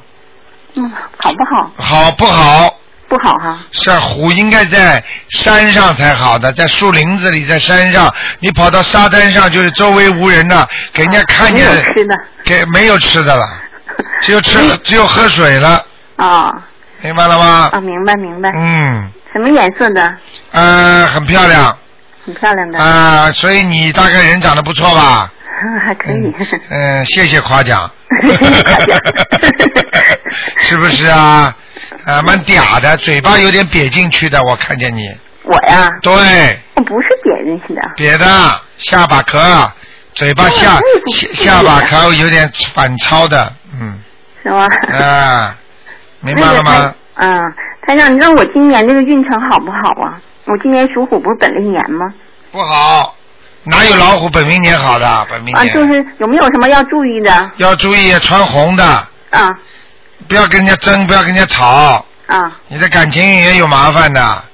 [0.75, 1.71] 嗯，好不好？
[1.77, 2.75] 好不好？
[3.09, 3.59] 不好哈。
[3.71, 12.19] 是啊虎应该在山上才好的，在树林子里，在山上，你跑到沙滩上，就是周围无人了，给人家看见没有吃的。
[12.45, 13.47] 给没有吃的了，
[14.21, 15.83] 只有吃只有喝水了，
[16.17, 16.53] 啊
[17.01, 17.71] 明白了吗？
[17.73, 18.51] 啊，明白明白。
[18.55, 20.15] 嗯，什么颜色的？
[20.51, 21.79] 呃，很漂亮
[22.29, 22.79] 很漂亮的。
[22.79, 25.33] 啊、所以你大概人长得不错吧？
[25.85, 26.33] 还可以。
[26.71, 27.91] 嗯，谢谢夸奖。
[30.59, 31.55] 是不是啊？
[32.05, 35.09] 啊，蛮嗲的，嘴巴有点瘪进去的，我看见你。
[35.45, 37.81] 我呀，对，我不是瘪进去的。
[37.97, 39.73] 瘪的，下巴壳，
[40.15, 43.99] 嘴巴下下下巴壳有点反超的，嗯，
[44.43, 44.67] 是吗？
[44.93, 45.57] 啊，
[46.21, 46.95] 明白了吗？
[47.15, 47.33] 嗯，
[47.89, 50.21] 台长，你知道我今年这个运程好不好啊？
[50.45, 52.13] 我今年属虎不是本命年吗？
[52.53, 53.17] 不好，
[53.65, 55.27] 哪有老虎本命年好的？
[55.31, 57.51] 本命啊，年、就是有没有什么要注意的？
[57.57, 58.85] 要注意穿红的，
[59.31, 59.59] 啊
[60.29, 64.45] 不要跟人家争，不要跟人家吵，啊，你的感情也有麻烦的，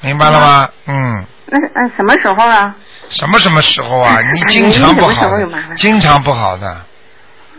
[0.00, 0.68] 明白了吗？
[0.86, 2.74] 嗯，那嗯什么时候啊？
[3.08, 4.18] 什么什么时候啊？
[4.34, 5.28] 你哎经常不好
[5.76, 6.80] 经常不好的，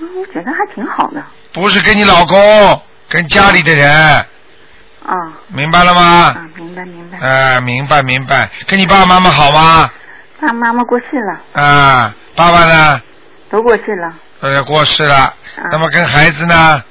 [0.01, 1.23] 嗯我觉得还挺好的。
[1.53, 4.25] 不是跟你老公，跟家里的人，
[5.09, 6.01] 啊明白了吗？
[6.01, 7.17] 啊，明白明白。
[7.27, 9.89] 啊，明白明白，跟你爸爸妈妈好吗？
[10.39, 13.01] 爸爸妈妈过世了，啊，爸爸呢？
[13.49, 14.13] 都过世了。
[14.41, 15.15] 呃，过世了。
[15.15, 15.33] 啊
[15.71, 16.83] 那么跟孩子呢？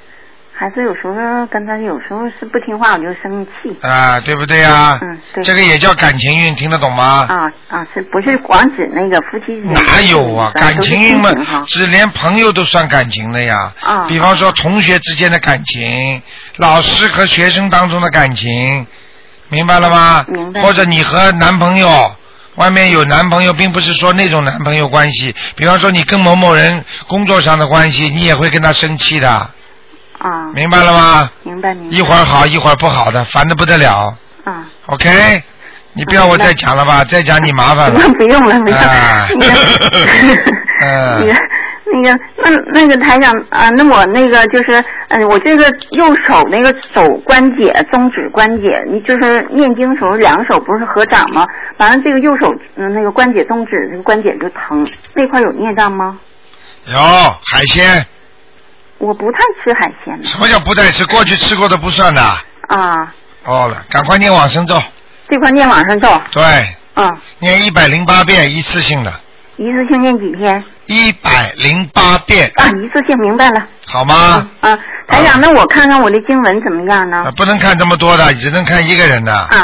[0.59, 3.79] 孩子有时候跟他有时候是不听话，我就生气。
[3.81, 4.99] 啊，对不对啊？
[5.01, 5.44] 嗯，对。
[5.44, 7.29] 这个也叫感情运，听得懂吗？
[7.29, 9.53] 啊啊，是不是光指那个夫妻？
[9.71, 10.51] 哪有啊？
[10.57, 11.31] 感情运嘛
[11.68, 13.73] 只连朋友都算感情的呀。
[13.81, 16.21] 啊比方说同学之间的感情，
[16.57, 18.85] 老师和学生当中的感情，
[19.51, 20.25] 明白了吗？
[20.27, 22.16] 明白或者你和男朋友。
[22.57, 25.33] 外面有男朋友，并不是说那种男朋友关系。
[25.55, 29.51] 比方说，你跟某某人工作上的关系，你也会跟他生气的，
[30.18, 31.31] 啊，明白了吗？
[31.42, 31.96] 明白明白。
[31.96, 34.16] 一会儿好，一会儿不好的，烦的不得了。
[34.44, 35.09] 啊，OK，
[35.92, 38.00] 你不要我再讲了吧，再讲你麻烦了。
[38.18, 39.28] 不用了，不用啊了。
[39.38, 39.46] 那
[41.26, 41.35] 个，
[41.90, 51.46] 那个， 那那个台长啊，那我那个就是，嗯，我这个右手那个手关节、中指关节，你就是念经时候两个手不是合掌吗？
[51.78, 56.18] 完了这个右手嗯那个关节、中指这个关节就疼，那块有孽障吗？
[56.87, 58.07] 有海鲜，
[58.99, 61.05] 我不太吃海鲜的什么叫不太吃？
[61.07, 62.21] 过去吃过的不算的。
[62.21, 64.81] 啊，哦了，赶快念往生咒。
[65.29, 66.43] 这块念往生咒，对，
[66.95, 69.13] 嗯，念一百零八遍，一次性的，
[69.57, 70.65] 一次性念几天？
[70.87, 73.67] 一百零八遍，啊，一次性明白了。
[73.87, 74.49] 好吗？
[74.61, 77.25] 啊，台长，那我看看我的经文怎么样呢？
[77.27, 79.33] 啊，不能看这么多的，只能看一个人的。
[79.33, 79.61] 啊，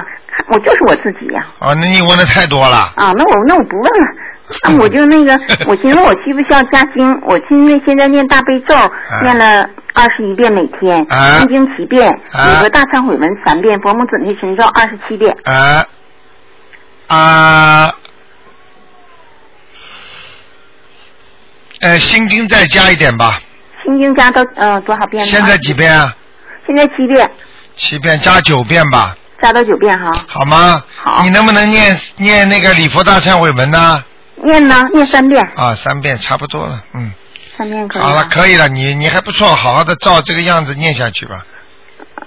[0.48, 2.76] 我就是我自己呀、哦，那你问的太多了。
[2.94, 3.10] 啊。
[3.16, 4.12] 那我那我不问了，啊、
[4.78, 7.20] 我就那个，我寻思我需不需要加经？
[7.22, 8.74] 我因为现在念大悲咒，
[9.22, 15.34] 念了二十一遍每天，啊心经七遍，啊礼佛大忏悔文三遍，佛母准提神咒二十七遍。
[15.44, 15.86] 啊
[17.06, 17.94] 啊，
[21.80, 23.40] 呃，心经再加一点吧。
[23.82, 25.30] 心经加到呃多少遍呢？
[25.30, 26.14] 现在几遍啊？
[26.66, 27.30] 现在七遍，
[27.76, 30.12] 七遍加九遍吧，加到九遍哈。
[30.28, 30.82] 好吗？
[30.96, 34.04] 好你能不能念念那个礼佛大忏悔文呢？
[34.44, 37.12] 念呢，念三遍，啊，三遍差不多了，嗯，
[37.56, 41.44] 三遍可以好了，可以了，你你还不错，好好的照这个样子念下去吧。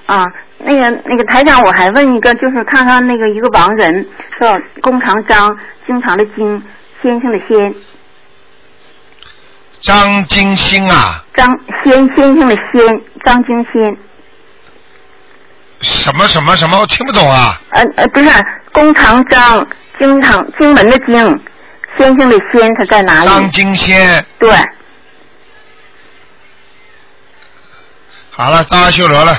[0.05, 0.23] 啊，
[0.59, 4.07] 那个那个台长，我还问一个，就是看看那个一个亡人，
[4.39, 6.63] 叫弓长张，经常的经，
[7.01, 7.75] 先生的先，
[9.81, 11.47] 张金星啊，张
[11.83, 13.97] 先先生的先，张金星。
[15.81, 17.61] 什么什么什么，我听不懂啊。
[17.69, 18.29] 呃呃，不是，
[18.71, 19.67] 弓长张，
[19.99, 21.39] 经常经门的经，
[21.97, 23.29] 先生的仙，他在哪里？
[23.29, 24.49] 张金仙，对，
[28.31, 29.33] 好了，到阿修罗了，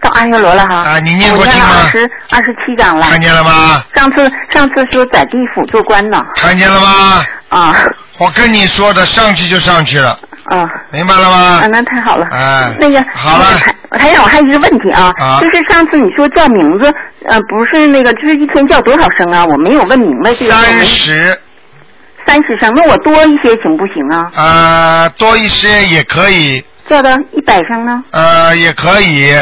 [0.00, 0.76] 到阿修罗了哈。
[0.76, 3.06] 啊你念过经吗了二十二十七章了。
[3.06, 3.82] 看见了吗？
[3.94, 6.16] 上次上次说在地府做官呢。
[6.36, 7.24] 看见了吗？
[7.50, 7.74] 啊
[8.18, 10.10] 我跟你说的，上去就上去了，
[10.46, 11.66] 啊明白了吗啊，？
[11.70, 12.26] 那太好了。
[12.30, 16.86] 哎，那个好了那个台台长，我还有一个问题啊，啊就是上次你说叫名字，
[17.26, 19.44] 呃，不是那个，就是一天叫多少声啊？
[19.44, 20.52] 我没有问明白这个。
[20.52, 21.38] 三十，
[22.28, 24.30] 三十声，那我多一些行不行啊？
[24.36, 28.04] 呃，多一些也可以，叫到一百声呢？
[28.12, 29.34] 呃，也可以，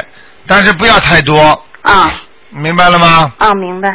[0.46, 2.12] 但是不要太多，啊
[2.50, 3.32] 明白了吗？
[3.38, 3.88] 啊，明白。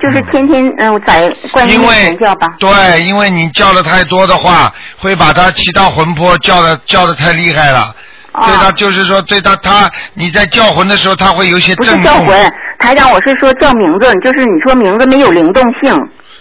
[0.00, 2.46] 就是天天嗯、呃在观音面因为前叫吧。
[2.58, 7.94] 对，因为你叫的太多的话，会把他其他魂魄叫的叫的太厉害了。
[8.32, 15.92] 啊对他就是说，对他他你在叫魂的时候，他会有一些不是叫魂，台长，我是说叫名字，就是你说名字没有灵动性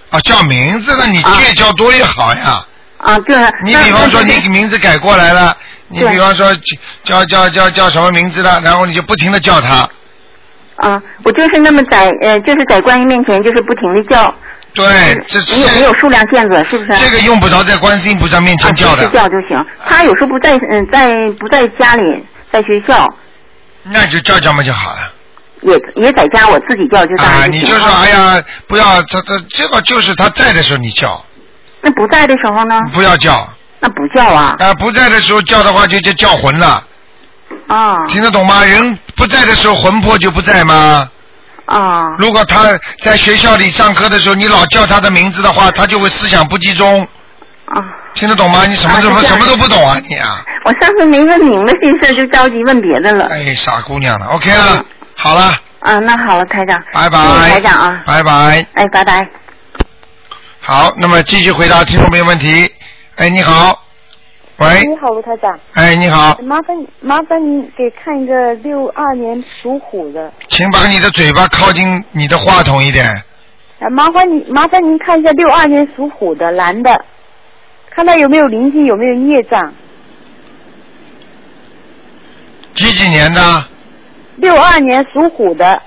[0.09, 2.65] 啊，叫名字那你啊越叫多越好呀。
[2.97, 3.37] 啊，对。
[3.63, 5.55] 你比方说你名字改过来了，
[5.87, 6.53] 你比方说
[7.03, 9.89] 叫叫叫叫什么名字了，然后你就不停的叫他，
[10.75, 14.33] 啊，我就是那么在呃，就是在观音面前，就是不停的叫。
[14.73, 14.85] 对，
[15.27, 16.63] 这你有没有数量限制？
[16.69, 16.99] 是不是？
[16.99, 19.65] 这个用不着在观世音菩萨面前叫啊，的是，叫就行。
[19.85, 22.03] 他有时候不在，嗯，在不在家里，
[22.51, 23.07] 在学校，
[23.83, 24.97] 那就叫叫嘛就好了。
[25.61, 31.23] 也也在家，我自己叫就当啊，你就说哎呀，不要他他这个就是他在的时候你叫，
[31.81, 32.75] 那不在的时候呢？
[32.93, 33.47] 不要叫。
[33.81, 34.55] 那不叫啊。
[34.59, 36.83] 啊，不在的时候叫的话就就叫魂了，
[37.67, 38.63] 啊听得懂吗？
[38.63, 41.09] 人不在的时候魂魄就不在吗？
[41.65, 42.63] 啊如果他
[43.03, 47.07] 在学校里上课的时候，你老叫他的名字的话，他就会思想不集中，
[47.65, 47.83] 啊！
[48.15, 48.65] 听得懂吗？
[48.65, 50.43] 你什么都、啊是这样什么都不懂啊你啊！
[50.65, 53.27] 我上次没问明白这事儿，就着急问别的了。
[53.27, 54.83] 哎，傻姑娘了，OK 了，
[55.21, 56.81] 好了，啊，那好了，台长。
[56.93, 58.03] 拜拜，台长啊。
[58.05, 58.65] 拜拜。
[58.73, 59.27] 哎，拜拜。
[60.61, 62.71] 好，那么继续回答听众朋友问题。
[63.17, 63.83] 哎，你好，
[64.59, 65.59] 喂，你好，卢台长。
[65.73, 73.05] 哎，你好，麻烦麻烦你给看一个六二年属虎的，请把你的嘴巴靠近你的话筒一点。
[73.79, 77.03] 啊，麻烦你麻烦您看一下六二年属虎的男的，
[77.89, 79.73] 看他有没有灵性，有没有孽障。
[82.73, 83.65] 几几年的？
[84.39, 85.81] 六二年属虎的，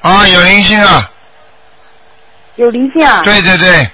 [0.00, 1.10] 啊，有灵性啊！
[2.54, 3.20] 有灵性啊？
[3.22, 3.90] 对对对，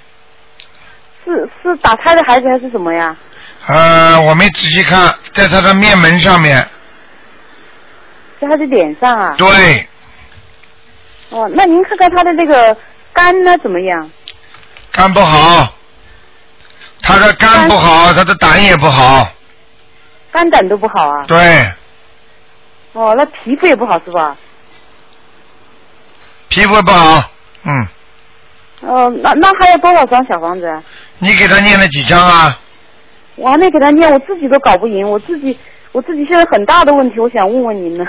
[1.23, 3.15] 是是打胎的孩子还是什么呀？
[3.67, 6.67] 呃，我没仔细看，在他的面门上面。
[8.39, 9.33] 在他的脸上啊？
[9.37, 9.87] 对，
[11.29, 12.77] 哦，那您看看他的这个
[13.11, 14.09] 肝呢怎么样？
[14.91, 15.73] 肝不好，
[17.01, 19.27] 他的肝不好，他的胆也不好。
[20.35, 21.23] 肝胆都不好啊？
[21.29, 21.71] 对，
[22.91, 24.35] 哦，那皮肤也不好是吧？
[26.49, 27.23] 皮肤不好，
[27.63, 27.87] 嗯，
[28.81, 30.83] 哦，那那还有多少张小房子啊？
[31.19, 32.59] 你给他念了几张啊？
[33.37, 35.57] 我还没给他念，我自己都搞不赢，我自己
[35.93, 38.05] 我自己现在很大的问题，我想问问您呢。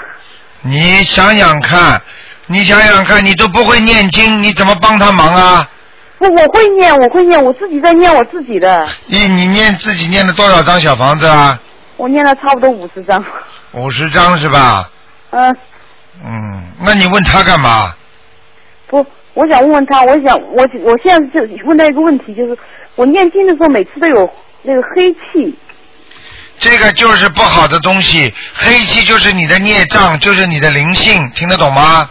[0.63, 2.03] 你想想看，
[2.47, 5.71] 你想想看，你都不会念经，你怎么帮他忙啊？
[6.19, 11.61] 我我会念，我会念，我自己在念我自己的，你你念自己念了多少张小房子啊？
[11.97, 13.25] 我念了差不多五十张。
[13.73, 14.91] 五十张是吧？
[15.31, 15.57] 嗯、
[16.25, 17.95] 嗯，那你问他干嘛？
[18.87, 19.05] 不，
[19.35, 22.57] 我想问问他，我想我我现在就问他一个问题，就是
[22.95, 24.33] 我念经的时候每次都有
[24.63, 25.59] 那个黑气，
[26.57, 32.09] 这个就是不好的东西，黑气就是你的孽障，就是你的灵性，听得懂吗？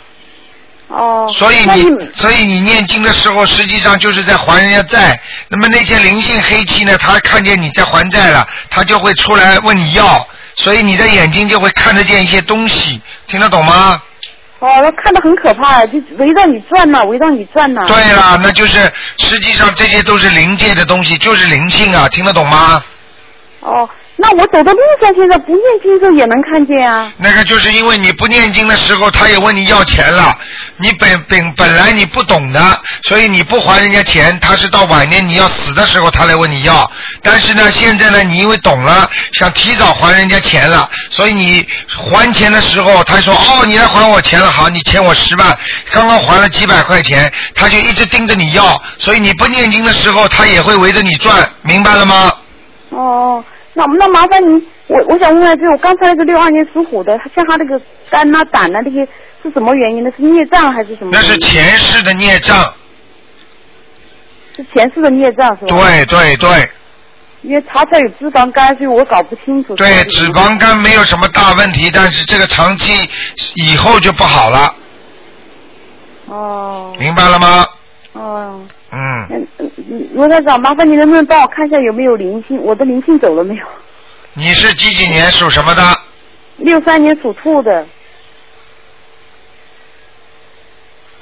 [0.88, 1.28] 哦。
[1.32, 5.20] 所以那你，所以你念经的时候，实际上就是在还人家债。
[5.48, 14.02] 那么那些灵性黑气呢，他看见你在还债了，他就会出来问你要，所以你的眼睛就会看得见一些东西，听得懂吗？
[14.60, 22.84] 哦，那看得很可怕，就围着你转呐、围着你转呐、对啦，那就是实际上这些都是灵界的东西，就是灵性啊，听得懂吗？
[23.60, 23.88] 哦，
[24.18, 27.12] 那我走到路上，现在不念经的时候也能看见啊。
[27.18, 30.34] 那个就是因为你不念经的时候，他也问你要钱了，
[30.78, 36.90] 你本本本来你不懂的，所以你不还人家钱，他是到晚年你要死的时候他来问你要。
[37.22, 45.58] 但是呢，现在呢，你因为懂了，想提早还人家钱了，所以你还钱的时候，他说哦，你来还我钱了，好，你欠我十万，
[45.92, 52.32] 刚刚还了几百块钱，他就一直盯着你要，所以你不念经的时候，他也会围着你转，明白了吗？
[52.92, 53.44] 哦，
[53.76, 59.06] 那那麻烦您，我我想问一下，就我刚才那个六二年属虎的，他像他那个肝呐、胆呐、那些
[59.44, 60.10] 是什么原因呢？
[60.16, 61.10] 是孽障还是什么？
[61.12, 62.58] 那是前世的孽障。
[64.56, 65.78] 是前世的孽障是吧？
[65.78, 66.70] 对对对
[67.42, 69.76] 因为查出来有脂肪肝，所以我搞不清楚。
[69.76, 73.08] 对，脂肪肝没有什么大问题，但是这个长期
[73.56, 74.74] 以后就不好了，
[76.28, 77.68] 哦明白了吗？
[78.14, 78.62] 哦，
[78.96, 82.58] 嗯，嗯嗯嗯，罗台长，麻烦你能不能帮我看一下有没有灵性？
[82.62, 83.66] 我的灵性走了没有？
[84.34, 85.82] 你是几几年属什么的？
[86.58, 87.86] 六三年属兔的，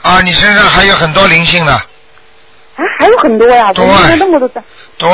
[0.04, 1.74] 啊，你身上还有很多灵性呢。
[1.74, 4.64] 啊，还有很多呀，怎么那么多的？
[4.98, 5.10] 对，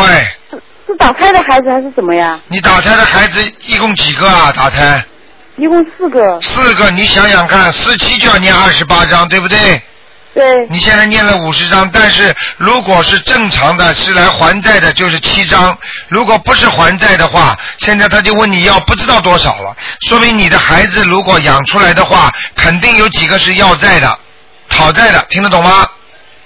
[0.85, 2.37] 是打胎的孩子还是什么呀？
[2.49, 4.51] 你打胎的孩子一共几个啊？
[4.53, 5.01] 打胎
[5.55, 6.41] 一共四个。
[6.41, 9.81] 四个，你想想看，四七就要念二十八章，对不对？
[10.33, 10.67] 对。
[10.69, 15.73] 你现在念了五十章，但是如果是正常的，是来还债的，就是七章；
[16.07, 19.75] 如果不是还债的话，现在他就问你要不知道多少了，
[20.07, 24.19] 说明你的孩子如果养出来的话，肯定有几个是要债的、
[24.69, 25.87] 讨债的，听得懂吗？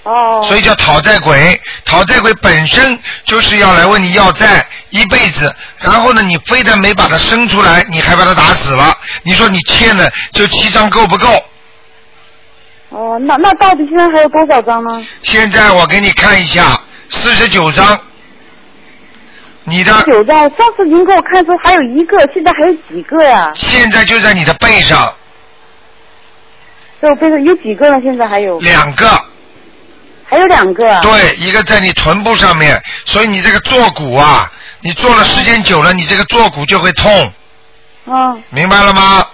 [0.04, 0.42] 哦。
[0.46, 11.44] 所以叫讨债鬼，讨债鬼本身就是要来问你要债一辈子，然后呢，你非但没把他生出来，你还把他打死了，你说你欠的就七张够不够？
[12.94, 15.04] 哦，那那到底现在还有多少张呢？
[15.22, 16.80] 现在我给你看一下，
[17.10, 17.98] 四十九张，
[19.64, 23.50] 你的九张，上次您给我看说还有一个，现在还有几个呀？
[23.56, 25.12] 现在就在你的背上
[27.00, 28.00] 在我背上有几个呢？
[28.00, 28.60] 现在还有？
[28.60, 29.10] 两个，
[30.24, 31.00] 还有两个啊？
[31.02, 34.48] 对，一个在你臀部上面，所以你这个坐骨啊，
[34.82, 37.32] 你坐了时间久了，你这个坐骨就会痛，
[38.06, 39.26] 啊，明白了吗？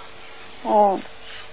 [0.63, 0.99] 哦。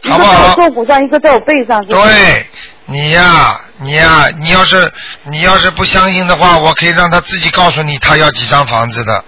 [0.04, 1.84] 好不好一个在我坐骨上，一个在我背上。
[1.86, 2.46] 对，
[2.86, 4.92] 你呀、你呀、你要是
[5.24, 9.24] 你要是不相信的话，我可以让他自己告诉你他要几张房子的。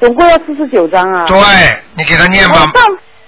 [0.00, 1.26] 总共要四十九张啊。
[1.26, 1.38] 对，
[1.94, 2.70] 你给他念吧。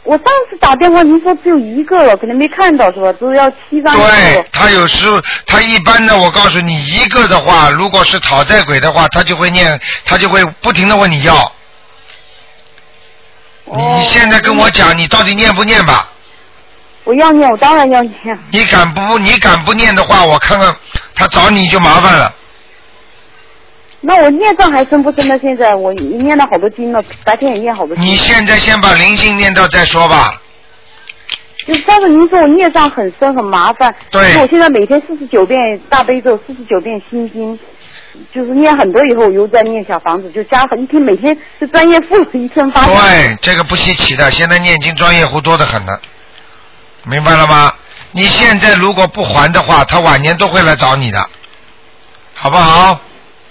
[0.02, 3.12] 我上次打电话，您说只有一个了，可能没看到是吧？
[3.18, 3.94] 只有要七张。
[3.94, 11.52] 对他有时候他一般的，我告诉你，一个的话，如果是讨债鬼的话，他就会念，他就会不停的问你要。
[13.76, 16.08] 你现在跟我讲，你到底念不念吧？
[17.04, 18.38] 我要念，我当然要念。
[18.50, 20.74] 你敢不你敢不念的话，我看看
[21.14, 22.34] 他找你就麻烦了。
[24.02, 25.38] 那我念障还深不深呢？
[25.38, 28.04] 现在我念了好多经了，白天也念好多经。
[28.04, 30.40] 你现在先把灵性念到再说吧。
[31.66, 37.58] 就是上次您说我孽障很深很麻烦，对我现在每天四十九遍大悲咒，四十九遍心经，
[38.32, 42.86] 就是念很多以后，我又在念小房子，就加很一天每天是专业户一天发。
[42.86, 45.92] 对，这个不稀奇的，现在念经专业户多得很呢，
[47.04, 47.72] 明白了吗？
[48.12, 51.24] 你现在如果不还的话，他晚年都会来找你的，
[52.34, 53.00] 好不好？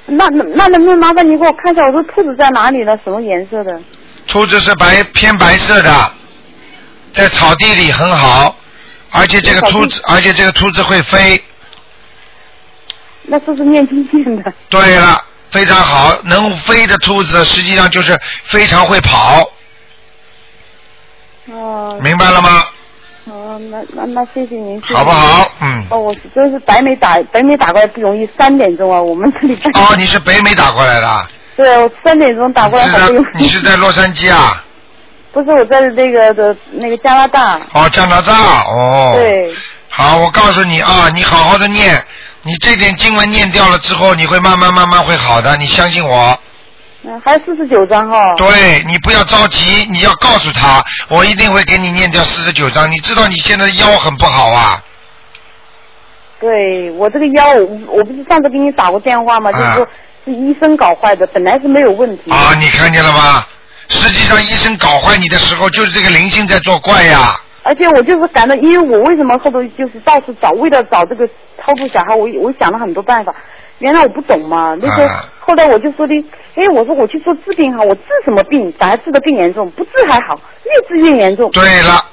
[0.05, 2.97] 那那那能不能麻烦你给我看一下我说兔子在哪里呢？
[3.03, 3.79] 什么颜色的？
[4.27, 6.11] 兔子是白偏白色的，
[7.13, 8.55] 在草地里很好，
[9.11, 11.41] 而且这个兔子，而且这个兔子会飞。
[13.23, 14.51] 那是不是念经念的？
[14.69, 19.47] 对了，非常好，能飞的兔子实际上就是非常会跑，
[21.45, 21.99] 哦。
[22.01, 22.65] 明白了吗？
[23.29, 24.81] 哦，那那那谢谢您。
[24.93, 25.49] 好不好？
[25.61, 25.85] 嗯。
[25.91, 29.55] 哦，我真是北美打北美打过来不容易，三点钟啊，我们这里。
[29.75, 31.27] 哦，你是北美打过来的啊？
[31.55, 33.41] 对，我三点钟打过来是在好不容易。
[33.43, 34.63] 你是在洛杉矶啊？
[35.31, 37.59] 不是我在那个的那个加拿大。
[37.73, 39.13] 哦，加拿大哦。
[39.15, 39.53] 对。
[39.89, 42.03] 好，我告诉你啊，你好好的念，
[42.43, 46.39] 你这点经文念掉了之后，你会慢慢慢慢会好的，你相信我。
[47.03, 48.17] 嗯，还有四十九张哈。
[48.35, 52.91] 对你不要着急，你要告诉他，我一定会给你念掉四十九章。
[52.91, 54.83] 你知道你现在腰很不好啊？
[56.41, 59.51] 对我这个腰，我我不是上次给你打过电话吗？
[59.51, 59.87] 就是啊说
[60.25, 62.31] 是医生搞坏的，本来是没有问题。
[62.31, 63.45] 啊，你看见了吗？
[63.87, 67.39] 实际上医生搞坏你的时候，就是这个灵性在作怪呀。
[67.63, 71.27] 而且我就是感到，因为我为什么后头就是到处找，为了找这个
[71.57, 73.33] 超度小孩，我我想了很多办法。
[73.79, 76.13] 原来我不懂嘛，那时候、啊后来我就说的，
[76.53, 81.49] 哎，我说我去做治病哈，我治什么病，反而治的更严重，不治还好，越治越严重。
[81.49, 82.05] 对了，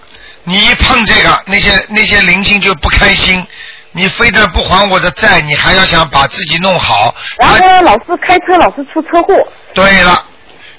[0.45, 3.47] 你一碰这个，那些那些灵性就不开心。
[3.93, 7.15] 你非但不还我的债，你还要想把自己弄好。
[7.39, 9.35] 然后呢，老是开车老是出车祸。
[9.75, 10.25] 对了，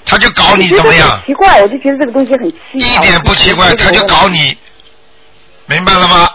[0.04, 1.20] 他就搞你怎么样？
[1.26, 2.80] 奇怪，我就觉得这个东西很奇怪。
[2.80, 4.56] 一点不奇怪，他就搞你，
[5.66, 6.28] 明白了吗？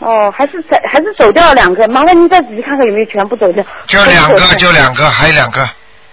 [0.00, 3.62] 哦，还是在还是走掉了两个，麻烦您再仔细看看有没有全部走掉。
[3.86, 5.68] 就两个，就两个，还有两个，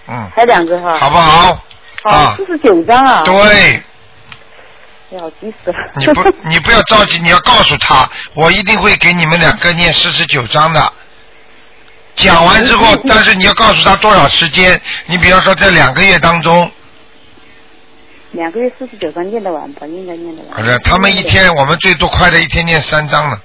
[0.06, 0.98] 嗯，还有两个哈。
[0.98, 1.58] 好不好？
[2.04, 3.22] 好啊，四十九张啊。
[3.24, 3.82] 对，
[5.10, 5.76] 要急死了。
[5.96, 10.92] 你不 你不要着急，你要告诉他，我一定会给你们两个念四十九章的。
[12.14, 14.78] 讲完之后，但是你要告诉他多少时间。
[15.06, 16.70] 你比方说在两个月当中，
[18.32, 19.86] 两个月四十九张念得完吧？
[19.86, 20.52] 应该念得完。
[20.52, 23.40] 可是他们一天，我们最多快的一天念三章呢。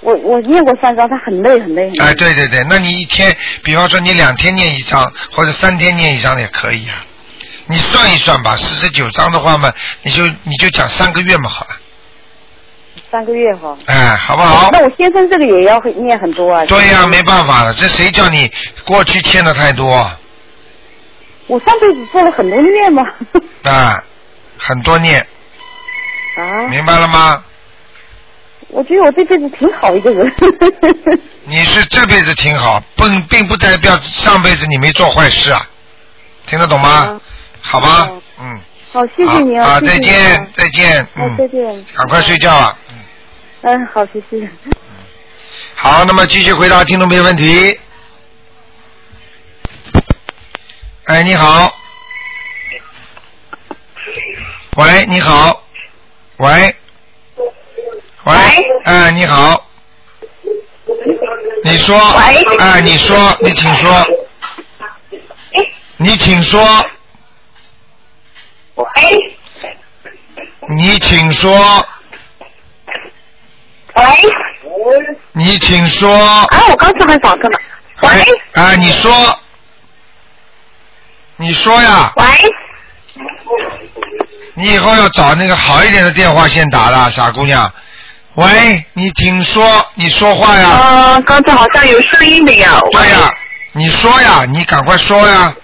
[0.00, 1.84] 我我念过三张，他很累很累。
[1.84, 7.04] 很累哎，对对对，那你一天，比方说你两天念一张，或者三天念一张也可以啊。
[7.66, 9.72] 你算一算吧，四十九张的话嘛，
[10.02, 11.76] 你就你就讲三个月嘛好了，
[13.10, 13.76] 三个月哈。
[13.86, 14.70] 哎，好不好？
[14.72, 16.64] 那我先生这个也要念很多啊。
[16.66, 18.50] 对呀、没办法了，这谁叫你
[18.84, 20.10] 过去欠的太多
[21.46, 23.02] 我上辈子做了很多孽嘛。
[23.64, 24.02] 啊？
[24.56, 25.14] 很多孽，
[26.38, 26.68] 啊。
[26.68, 27.44] 明白了吗？
[28.72, 30.32] 我觉得我这辈子挺好一个人。
[31.44, 35.66] 你是这辈子挺好，不并不代表上辈子你没做坏事啊，
[36.46, 37.20] 听得懂吗？
[37.60, 38.10] 好吧，
[38.40, 38.60] 嗯，
[38.92, 39.66] 好，谢谢你啊。
[39.72, 41.84] 啊，再见啊，再见，好，嗯，再见。
[41.94, 42.76] 赶快睡觉啊。
[43.62, 44.48] 嗯，好，谢谢。
[45.74, 47.78] 好，那么继续回答听众朋友问题。
[51.06, 51.74] 哎，你好。
[54.76, 55.62] 喂，你好。
[56.36, 56.74] 喂。
[58.24, 58.34] 喂。
[58.84, 59.66] 哎，你好。
[61.64, 61.96] 你说。
[61.96, 62.42] 喂。
[62.58, 64.06] 哎，你说，你请说。
[65.96, 66.62] 你请说。
[68.74, 68.86] 喂。
[70.76, 71.86] 你请说。
[73.94, 74.04] 喂。
[75.32, 76.14] 你请说。
[76.50, 77.58] 哎，我刚才还找着呢。
[78.02, 78.08] 喂。
[78.60, 79.38] 啊，你说。
[81.36, 82.12] 你说呀。
[82.16, 82.24] 喂。
[84.54, 87.72] 你以后要找那个好一点的电话线打了，傻姑娘。
[88.40, 90.66] 喂，你请说，你说话呀。
[90.66, 92.80] 啊，刚才好像有声音的呀。
[92.90, 93.34] 对呀，
[93.72, 95.54] 你说呀，你赶快说呀。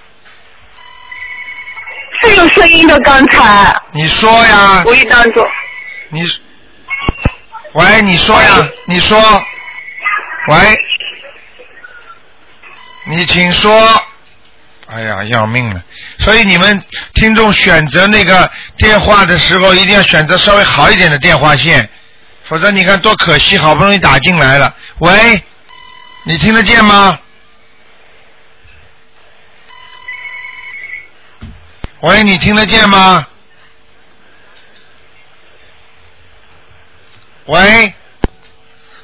[2.22, 3.74] 是有声音的，刚才。
[3.92, 4.82] 你说呀。
[4.84, 5.42] 无意当中。
[6.10, 6.30] 你，
[7.72, 9.18] 喂，你说呀，你说。
[10.48, 10.78] 喂，
[13.06, 13.72] 你请说。
[14.88, 15.82] 哎呀，要命了！
[16.18, 16.78] 所以你们
[17.14, 21.88] 听众选择那个电话的时候，一定要选择稍微好一点的电话线，
[22.48, 24.74] 否则你看多可惜，好不容易打进来了。
[24.98, 25.42] 喂，
[26.24, 27.18] 你听得见吗？
[32.00, 33.26] 喂，你听得见吗？
[37.46, 37.94] 喂，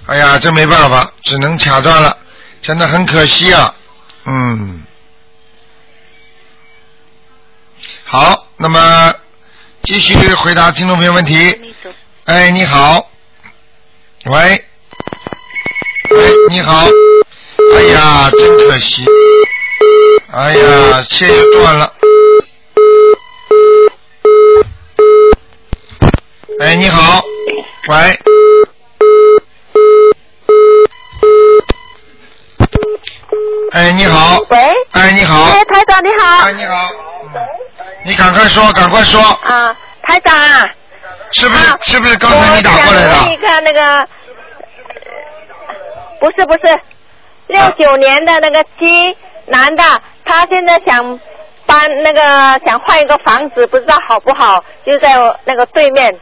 [0.06, 2.16] 哎呀，这没办法，只能卡断了，
[2.60, 3.74] 真的很可惜啊。
[4.24, 4.84] 嗯，
[8.04, 9.14] 好，那么
[9.82, 11.74] 继续回答听众朋友问题。
[12.24, 13.10] 哎，你好，
[14.26, 14.64] 喂，
[16.10, 16.86] 喂，你好，
[17.74, 19.04] 哎呀，真可惜，
[20.32, 21.92] 哎呀，线又断了。
[26.60, 27.24] 哎，你好，
[27.88, 27.96] 喂。
[33.72, 34.38] 哎，你好。
[34.50, 34.58] 喂。
[34.92, 35.42] 哎，你好。
[35.44, 36.44] 哎，台长你好。
[36.44, 36.88] 哎，你好。
[38.04, 39.20] 你赶快说，赶快说。
[39.20, 40.70] 啊，台长啊。
[41.32, 43.32] 是不是、是不是刚才你打过来我想问的？
[43.32, 44.06] 一个那个，呃
[46.20, 46.80] 不是不是，
[47.48, 49.16] 六九年的那个鸡
[49.46, 49.82] 男的，
[50.24, 51.18] 他现在想
[51.66, 52.20] 搬那个
[52.64, 56.18] 想换一个房子，不知道好不好，就在那个对面。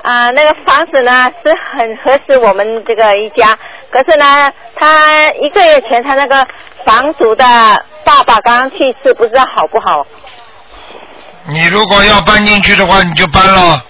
[0.00, 3.58] 啊、那个房子呢是很合适我们这个一家，
[3.90, 6.46] 可是呢，他一个月前他那个
[6.84, 7.44] 房主的
[8.04, 10.06] 爸爸刚刚去世，不知道好不好？
[11.48, 13.80] 你如果要搬进去的话，你就搬咯。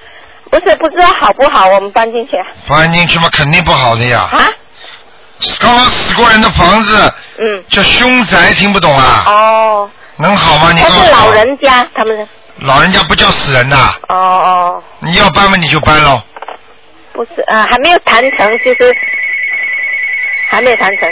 [0.50, 2.32] 不是不知道好不好，我们搬进去。
[2.66, 4.28] 搬进去嘛，肯定不好的呀。
[4.32, 4.46] 啊？
[5.60, 7.64] 刚刚死过人的房子，嗯。
[7.70, 9.24] 叫凶宅，听不懂啊？
[9.26, 9.90] 哦。
[10.16, 10.72] 能好吗？
[10.74, 11.30] 你他是老。
[11.30, 12.26] 人家，他们是。
[12.60, 16.20] 老人家不叫死人呐，哦哦，你要搬嘛你就搬喽。
[17.12, 18.96] 不是啊，还没有谈成，就是
[20.50, 21.08] 还没有谈成。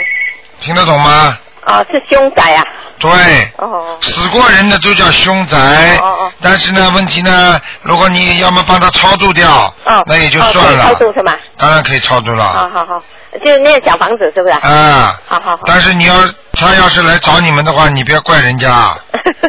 [0.58, 1.38] 听得懂吗？
[1.66, 2.64] 哦，是凶宅啊。
[2.98, 3.10] 对。
[3.58, 3.98] 哦。
[4.00, 5.56] 死过人的都叫凶宅。
[6.00, 6.32] 哦哦。
[6.40, 10.02] 但是呢，问题呢，如果你要么帮他超度掉，哦。
[10.06, 10.84] 那也就哦算了。
[10.84, 11.36] 超度是吗？
[11.56, 12.44] 当然可以超度了。
[12.44, 13.02] 好好好，
[13.44, 14.54] 就是那个小房子是不是？
[14.66, 15.18] 啊。
[15.26, 15.62] 好好好。
[15.66, 16.14] 但是你要
[16.52, 18.96] 他要是来找你们的话，你不要怪人家，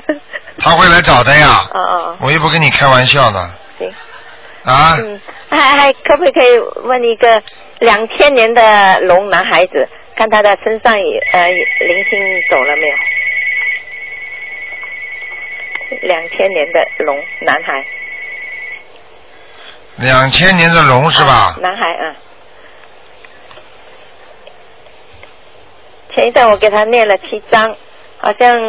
[0.59, 1.65] 他会来找的呀。
[1.73, 2.17] 哦哦。
[2.21, 3.49] 我又不跟你开玩笑的。
[3.77, 3.91] 行。
[4.65, 7.41] 啊，嗯，还还可不可以问一个
[7.79, 9.87] 两千年的龙男孩子，
[10.17, 12.19] 看他的身上有呃灵性
[12.49, 12.95] 走了没有？
[16.01, 17.85] 两千年的龙男孩，
[19.97, 21.57] 两千年的龙是吧？
[21.61, 22.15] 男孩啊。
[26.13, 27.75] 前一段我给他念了七章，
[28.17, 28.59] 好像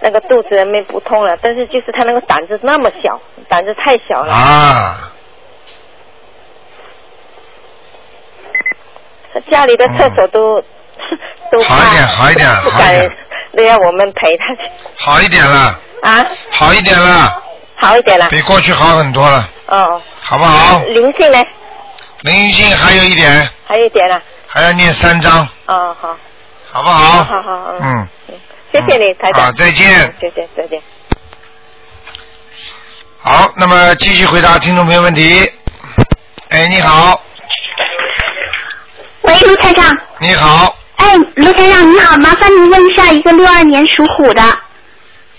[0.00, 4.32] 那个肚子里面不痛了，但是就是他那个胆子那么小，胆子太小了。
[4.32, 5.12] 啊，
[9.34, 10.62] 他家里的厕所都、
[11.52, 13.16] 都好一点好一点不敢好一点，
[13.54, 17.42] 都要我们陪他去好一点了，啊，好一点了，
[17.76, 18.28] 好一点了。
[18.28, 20.82] 比过去好很多了，哦，好不好？
[20.84, 21.38] 灵性呢？
[22.22, 24.20] 灵性还有一点，还有一点了。
[24.46, 26.16] 还还要念三章，哦，好，
[26.72, 27.22] 好不好？
[27.22, 28.08] 好好好，嗯，
[28.72, 29.44] 谢谢你，台长。
[29.46, 30.82] 好再见嗯谢谢，再见。
[33.20, 35.48] 好，那么继续回答听众朋友问题。
[36.48, 37.22] 哎，你好，
[39.22, 39.96] 喂，卢台长。
[40.18, 44.42] 你好，哎，卢台长你好，麻烦您问一下一个六二年属虎的，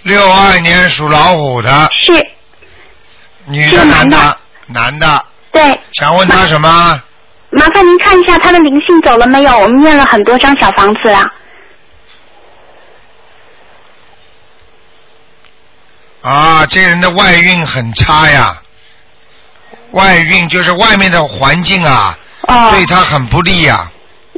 [0.03, 2.11] 六二年属老虎的，是
[3.45, 4.37] 女的男的？
[4.67, 7.01] 男的，对，想问他什么？
[7.51, 9.57] 麻烦您看一下他的灵性走了没有？
[9.57, 11.33] 我们念了很多张小房子啊。
[16.21, 18.61] 啊，这人的外运很差呀，
[19.91, 22.17] 外运就是外面的环境啊，
[22.71, 23.89] 对他很不利呀。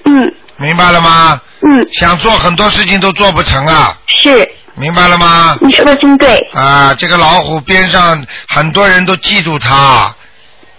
[0.05, 0.34] 嗯。
[0.57, 1.41] 明白了吗？
[1.62, 1.88] 嗯。
[1.91, 3.97] 想做很多事情都做不成啊。
[4.07, 4.49] 是。
[4.76, 5.57] 明白了吗？
[5.61, 6.38] 你说的真对。
[6.53, 10.15] 啊，这个老虎边上很多人都嫉妒他。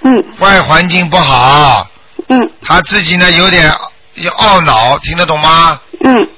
[0.02, 0.24] 嗯。
[0.38, 1.86] 外环境不好。
[2.28, 2.50] 嗯。
[2.62, 3.72] 他自己呢有点
[4.14, 5.78] 有懊恼，听得懂吗？
[6.04, 6.28] 嗯。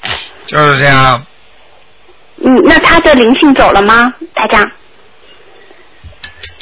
[0.47, 1.25] 就是这样。
[2.45, 4.71] 嗯，那他的灵性走了吗，台长？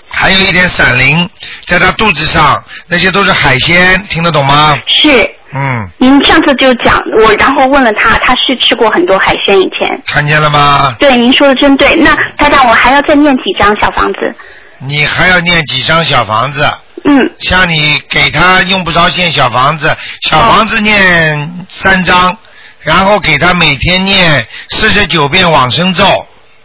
[0.09, 1.28] 还有一点闪灵
[1.66, 4.74] 在他肚子上，那些都是海鲜，听得懂吗？
[4.86, 5.34] 是。
[5.55, 10.03] 嗯，您上次就讲我，然后问了他，他是吃过很多海鲜以前。
[10.07, 10.94] 看见了吗？
[10.98, 11.94] 对，您说的真对。
[11.96, 14.34] 那太太，我还要再念几张小房子？
[14.78, 16.66] 你还要念几张小房子？
[17.05, 17.30] 嗯。
[17.38, 22.34] 像你给他用不着建小房子，小房子念三张，
[22.80, 26.05] 然后给他每天念四十九遍往生咒。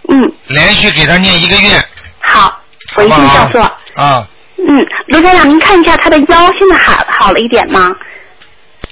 [0.08, 0.32] 嗯。
[0.48, 1.84] 连续给他念一个月。
[2.22, 2.58] 好，
[2.96, 3.62] 我一定照做。
[3.96, 4.26] 啊，
[4.58, 4.66] 嗯，
[5.08, 7.92] 卢台长，您看一下他的腰现在好好了一点吗？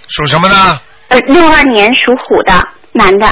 [0.08, 0.80] 属什么呢？
[1.10, 3.28] 呃，六二年属虎的男的。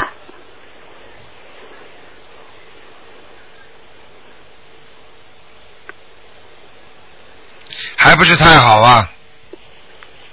[7.96, 9.10] 还不是太好啊。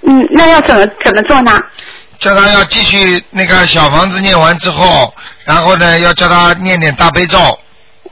[0.01, 1.57] 嗯，那要怎么怎么做呢？
[2.19, 5.13] 叫他要继续那个小房子念完之后，
[5.45, 7.59] 然后呢，要叫他念点大悲咒。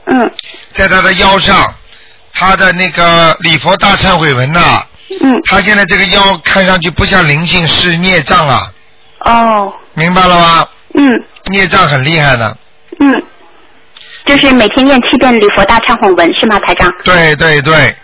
[0.06, 0.30] 嗯。
[0.72, 1.74] 在他的腰上，
[2.32, 4.82] 他的那个礼佛大忏悔文呐、
[5.22, 5.40] 嗯。
[5.46, 8.72] 他现在这个腰看上去不像灵性，是孽障啊。
[9.24, 9.72] 哦。
[9.94, 10.66] 明白了吗？
[10.94, 11.04] 嗯。
[11.46, 12.56] 孽障很厉害的。
[13.00, 13.22] 嗯。
[14.26, 16.92] 就是每天念七遍礼佛大忏悔文是吗，台长？
[17.04, 17.96] 对对对，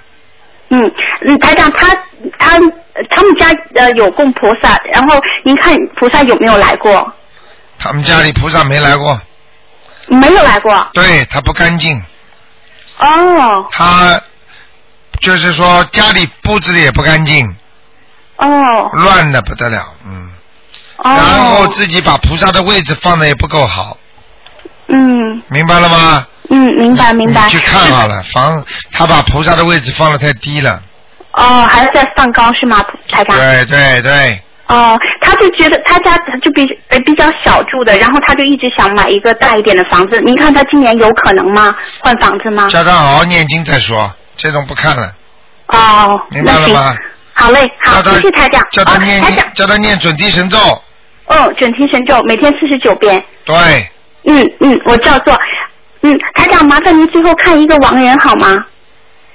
[0.71, 0.91] 嗯
[1.21, 1.95] 嗯，台长他
[2.39, 2.59] 他
[3.11, 7.13] 他们家呃有供菩萨，然后您看菩萨有没有来过？
[7.79, 9.21] 他们家里菩萨没来过，
[10.09, 10.89] 没有来过。
[10.95, 12.03] 对他不干净。
[12.99, 13.67] 哦。
[13.71, 14.19] 他
[15.21, 17.47] 就是说家里布置的也不干净，
[18.37, 18.91] 哦。
[18.93, 20.31] 乱的不得了，嗯。
[20.99, 21.13] 哦。
[21.15, 23.97] 然后自己把菩萨的位置放的也不够好，
[24.89, 26.27] 嗯明白了吗？
[26.49, 27.47] 嗯，明白明白。
[27.47, 30.81] 你去看好了，房他把菩萨的位置放的太低了。
[31.33, 33.37] 哦，还要再放高是吗，台长？
[33.37, 40.21] 对对对，哦，他就觉得他家就比呃比较小住的，然后他就一直想买一个大一点的房子。
[40.21, 41.75] 您看他今年有可能吗？
[41.99, 42.69] 换房子吗？
[42.69, 45.13] 家长好好念经再说，这种不看了，
[45.69, 46.95] 哦，明白了吗？
[47.35, 48.63] 好嘞，好，谢谢台长。
[48.71, 49.23] 叫他念
[49.55, 50.59] 叫他念准提神咒，
[51.27, 53.23] 嗯，准提神咒每天四十九遍。
[53.45, 53.55] 对，
[54.25, 55.39] 嗯嗯，我照做。
[56.03, 58.55] 嗯，台长，麻烦您最后看一个亡人好吗？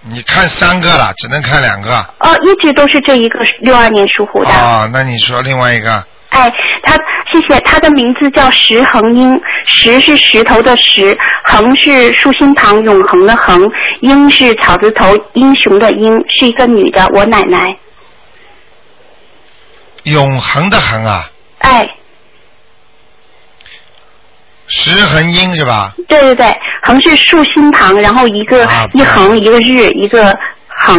[0.04, 1.96] 你看三个了，只能看两个。
[2.20, 4.50] 哦，一直都是这一个六二年属虎的。
[4.50, 6.50] 哦，那你说另外一个，哎，
[6.84, 13.60] 他谢谢，他的名字叫石恒英，石是石头的石，恒是竖心旁永恒的恒，
[14.00, 17.76] 英是草字头英雄的英，是一个女的，我奶奶。
[20.04, 21.30] 永恒的恒啊，
[21.60, 21.88] 哎，
[24.68, 25.94] 石恒英是吧？
[26.08, 30.34] 对对对，恒是竖心旁，然后一个、啊一横一个日一个
[30.68, 30.98] 横。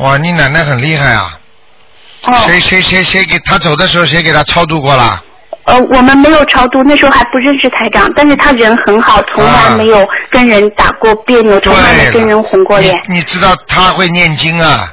[0.00, 1.38] 哇，你奶奶很厉害啊！
[2.26, 2.32] 哦。
[2.46, 5.22] 谁谁谁谁给他走的时候，谁给他超度过了？
[5.64, 12.98] 呃，我们没有超度，那时候还不认识台长，但是他人很好，从来没有跟人打过别扭，从来没跟人红过脸。
[13.08, 14.92] 你知道他会念经啊？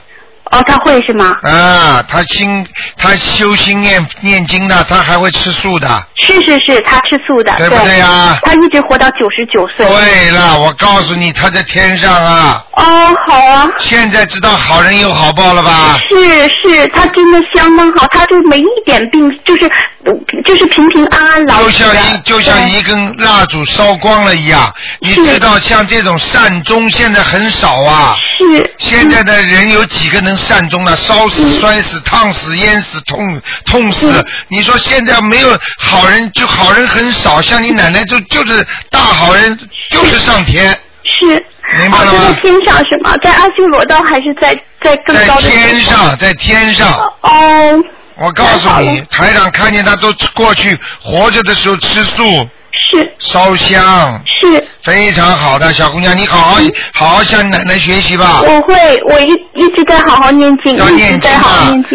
[0.52, 1.36] 哦，他会是吗？
[1.44, 2.66] 啊，他心
[2.98, 5.88] 他修心念念经的，他还会吃素的。
[6.16, 9.86] 是是是，他吃素的，对不对呀他一直活到九十九岁。
[9.86, 12.64] 对了，我告诉你，他在天上啊。
[12.74, 12.84] 哦，
[13.28, 13.68] 好啊。
[13.80, 15.96] 现在知道好人有好报了吧？
[16.10, 19.70] 是是，他真的相当好，他就没一点病，就是
[20.46, 21.70] 就是平平安安老就。
[21.70, 28.16] 像一就像一根蜡烛烧光了一样，你知道像这种善终现在很少啊。
[28.38, 28.74] 是。
[28.78, 30.96] 现在的人有几个能善终了？
[30.96, 34.26] 烧死、摔死、烫死、淹死、痛痛死。
[34.50, 37.42] 你说现在没有好人，就好人很少。
[37.42, 39.58] 像你奶奶就就是大好人，
[39.90, 40.72] 就是上天。
[41.04, 41.46] 是。
[41.78, 43.14] 明白了吗天上是吗？
[43.22, 46.90] 在阿修罗道还是在在更在高的天上，在天上。
[47.22, 47.84] 哦。
[48.16, 52.50] 我告诉你，台长看见他都过去活着的时候吃素，
[52.98, 53.12] 是。
[53.20, 54.68] 烧香，是。
[54.82, 56.58] 非常好的小姑娘，你好好
[56.94, 58.42] 好好向奶奶学习吧。
[58.42, 58.74] 我会，
[59.10, 61.30] 我一一直在好好念经，要念经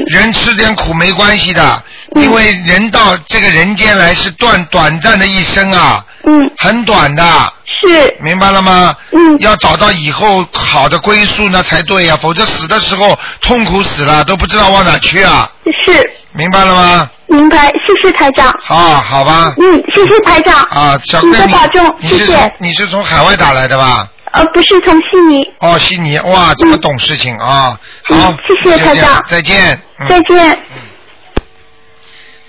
[0.07, 1.82] 人吃点苦没关系的，嗯
[2.16, 7.52] 因为人到这个人间来是短短暂的一生啊，嗯，很短的，
[7.82, 8.94] 是，明白了吗？
[9.12, 15.50] 嗯，要找到以后好的归宿那才对呀、否则死的时候痛苦死了，都不知道往哪去啊，
[15.84, 17.10] 是，明白了吗？
[17.28, 18.54] 明白，谢谢台长。
[18.62, 19.54] 好，好吧。
[19.58, 20.60] 嗯，谢谢台长。
[20.70, 22.26] 啊，小你妹你多保重，谢谢。
[22.36, 24.06] 从你是从海外打来的吧？
[24.32, 25.42] 呃，不是从悉尼。
[25.58, 27.78] 哦，悉尼，哇，这么懂事情啊！
[28.04, 29.80] 好，嗯谢谢台长再见。
[29.98, 30.58] 嗯再见。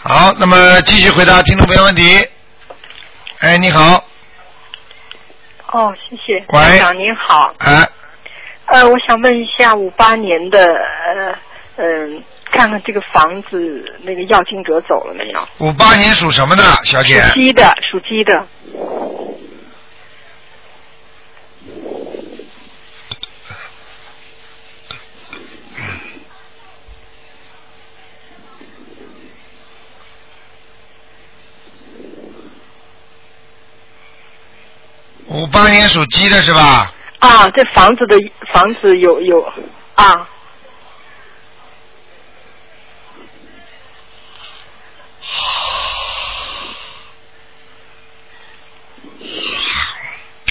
[0.06, 2.04] 好，那么继续回答听众朋友问题。
[3.40, 4.04] 哎，你好，
[5.72, 6.44] 哦，谢谢。
[6.50, 7.88] 喂台长您好，哎，
[8.66, 11.38] 呃，我想问一下，五八年的，呃，
[11.78, 15.48] 嗯、看看这个房子那个要金者走了没有？
[15.60, 17.22] 五八年属什么的，小姐？
[17.22, 18.46] 属鸡的，属鸡的。
[35.44, 36.90] 五八年属鸡的是吧？
[37.20, 38.16] 啊，这房子的
[38.54, 39.46] 房子有有
[39.96, 40.26] 啊，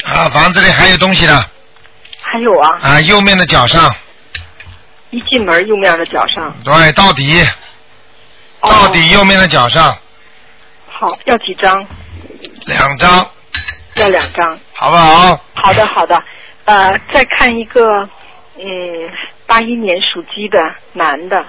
[0.05, 1.43] 啊，房子里还有东西呢。
[2.20, 3.95] 还有啊，啊，右面的脚上，
[5.09, 6.55] 一进门右面的脚上。
[6.62, 7.43] 对，到底，
[8.61, 9.97] 哦到底右面的脚上
[10.90, 11.86] 好，要几张？
[12.66, 13.30] 两张，
[13.97, 14.59] 要两张。
[14.74, 15.36] 好不好？
[15.55, 16.22] 好的，好的。
[16.64, 18.09] 呃，再看一个，
[18.57, 19.11] 嗯，
[19.47, 20.59] 八一年属鸡的
[20.93, 21.45] 男的，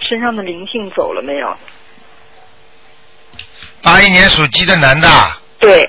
[0.00, 1.56] 身上的灵性走了没有？
[3.82, 5.08] 八一年属鸡的男的，
[5.60, 5.88] 对，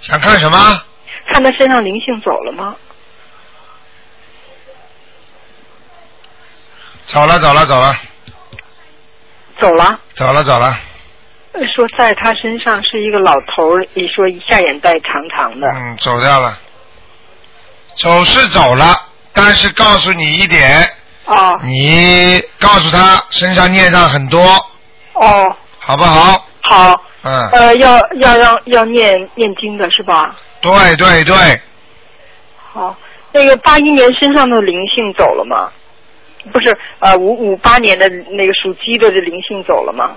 [0.00, 0.82] 想看什么？
[1.32, 2.76] 看他身上灵性走了吗？
[7.06, 7.94] 走了，走了，走了，
[9.60, 10.00] 走了。
[10.14, 10.78] 走了，走了。
[11.52, 15.66] 呃说在他身上是一个老头儿，你说一下眼袋长长的。
[15.74, 16.56] 嗯，走掉了。
[17.96, 18.94] 走是走了，
[19.32, 20.88] 但是告诉你一点，
[21.26, 24.40] 哦你告诉他身上孽障很多，
[25.14, 26.46] 哦，好不好？
[26.62, 27.04] 好。
[27.22, 30.34] 嗯，呃，要要让要念念经的是吧？
[30.62, 31.60] 对对对，
[32.72, 32.96] 好，
[33.32, 35.70] 那个八一年身上的灵性走了吗？
[36.52, 40.16] 不是，呃，五五八年的那个属鸡的这灵性走了吗？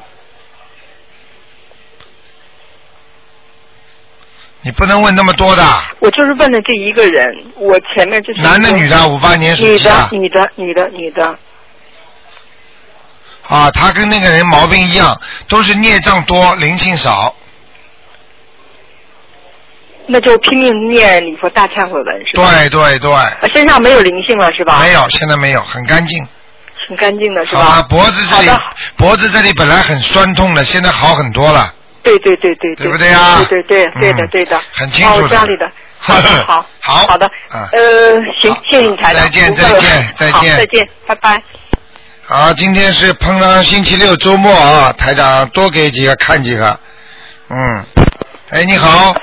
[4.61, 5.63] 你不能问那么多的。
[5.99, 11.37] 我就是问的这一个人，我前面就是男的女的五八年属女鸡的的女的女的女的，
[13.45, 15.19] 啊，他跟那个人毛病一样，
[15.49, 17.35] 都是孽障多，灵性少。
[20.07, 22.51] 那就拼命念礼佛大忏悔文是吧？
[22.51, 24.79] 对对对，呃身上没有灵性了是吧？
[24.79, 26.17] 没有，现在没有，很干净。
[26.87, 27.81] 很干净的是吧，啊？
[27.89, 28.49] 脖子这里，
[28.97, 31.73] 脖子这里本来很酸痛的，现在好很多了。
[32.03, 32.91] 对对对对对。
[32.91, 33.45] 不对啊？
[33.49, 35.25] 对对对对的嗯对的，很清楚的。
[35.25, 37.07] 哦，家里的，好的好，好。
[37.07, 40.57] 好 的，啊呃，行，谢谢你台长，再见再见再见。
[40.57, 41.41] 再见，拜拜。
[42.25, 46.77] 好，今天是碰上星期六周末啊，台长多给几个看几个。
[47.49, 47.85] 嗯，
[48.49, 49.15] 哎，你好，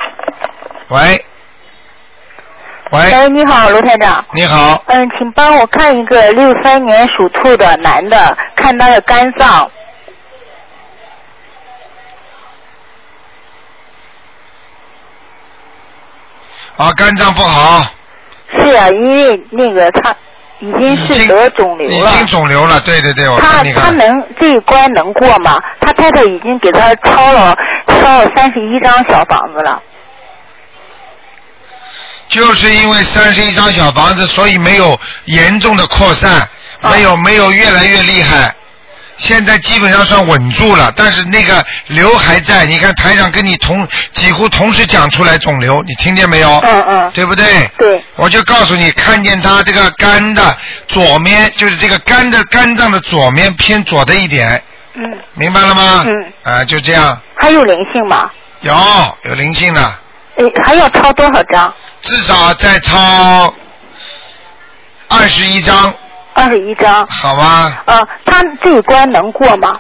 [0.91, 1.25] 喂，
[2.91, 4.25] 喂，哎，你好，卢台长。
[4.33, 9.71] 你好，嗯，请帮我看一个六三年属兔的男的，看他的肝脏。
[16.77, 17.87] 啊，肝脏不好，
[18.59, 20.13] 是啊，因为那个他
[20.59, 22.27] 已经是得肿瘤了已经。
[22.27, 25.57] 肿瘤了，对对对，我你看，他能这一关能过吗？
[25.79, 29.81] 他太太已经给他抄了烧了三十一张小房子了。
[32.31, 36.49] 就是因为三十一张小房子，所以没有严重的扩散，
[36.81, 38.55] 啊没有没有越来越厉害。
[39.19, 42.65] 现在基本上算稳住了，但是那个瘤还在。
[42.65, 46.59] 你看台长跟你同几乎同时讲出来肿瘤，你听见没有？
[46.61, 47.11] 嗯嗯。
[47.13, 47.71] 对不对？
[47.77, 48.03] 对。
[48.17, 50.57] 我就告诉你，看见他这个肝的
[50.89, 54.63] 左面，就是这个肝的肝脏的左面偏左的一点，
[54.95, 55.03] 嗯。
[55.35, 56.07] 明白了吗？
[56.07, 56.33] 嗯。
[56.45, 58.31] 啊，就这样，还有灵性吗？
[58.61, 58.75] 有
[59.25, 59.83] 有灵性的，
[60.37, 61.75] 诶，还要抄多少张？
[62.03, 63.55] 至少再抄
[65.09, 65.93] 二十一张，
[66.35, 67.07] 二十一张。
[67.09, 67.77] 好吗？
[67.87, 69.73] 呃，他这一关能过吗？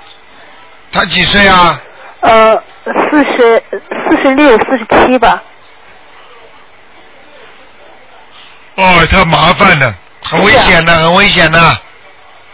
[0.92, 1.80] 他几岁啊？
[2.20, 2.54] 呃，
[3.10, 5.42] 四十四十六、四十七吧。
[8.74, 11.60] 哦，他麻烦的，很危险的，很危险的。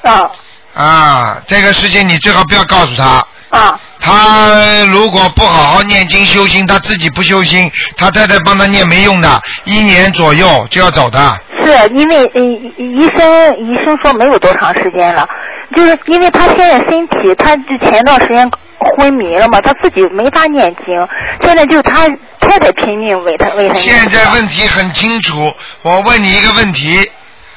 [0.02, 0.30] 啊。
[0.74, 3.26] 啊，这个事情你最好不要告诉他。
[3.50, 3.80] 啊。
[4.01, 11.38] 他如果不好好念经修心，他自己不修心，他太太帮他念没用的，一年左右就要走的。
[11.64, 12.40] 是因为呃
[12.78, 15.28] 医生医生说没有多长时间了，
[15.74, 18.49] 就是因为他现在身体，他就前段时间
[18.97, 21.09] 昏迷了嘛，他自己没法念经，
[21.42, 22.07] 现在就他
[22.38, 23.74] 太太拼命为他为他。
[23.74, 27.11] 现在问题很清楚，我问你一个问题：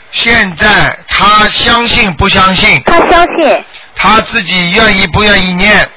[0.09, 0.67] 现在
[1.07, 2.81] 他相信不相信？
[2.85, 3.63] 他相信。
[3.95, 5.87] 他自己愿意不愿意念？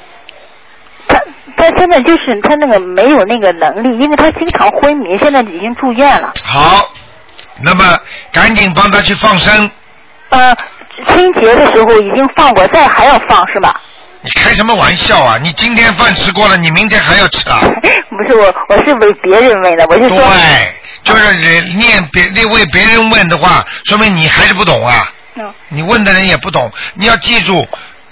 [1.63, 6.33] 他现在就是他那个没有那个能力，因为他经常昏迷，现在已经住院了。
[6.43, 6.91] 好，
[7.63, 7.97] 那么
[8.33, 9.71] 赶紧帮他去放生。
[10.31, 10.53] 呃，
[11.07, 13.81] 春节的时候已经放过，再还要放是吧？
[14.23, 15.39] 你开什么玩笑啊？
[15.41, 17.61] 你今天饭吃过了，你明天还要吃啊？
[18.11, 20.19] 不是我，我是为别人问的，我就说。
[20.19, 25.13] 对，就是人念别你为别人问的话，说明你还是不懂啊。
[25.37, 25.55] 嗯。
[25.69, 27.65] 你问的人也不懂，你要记住。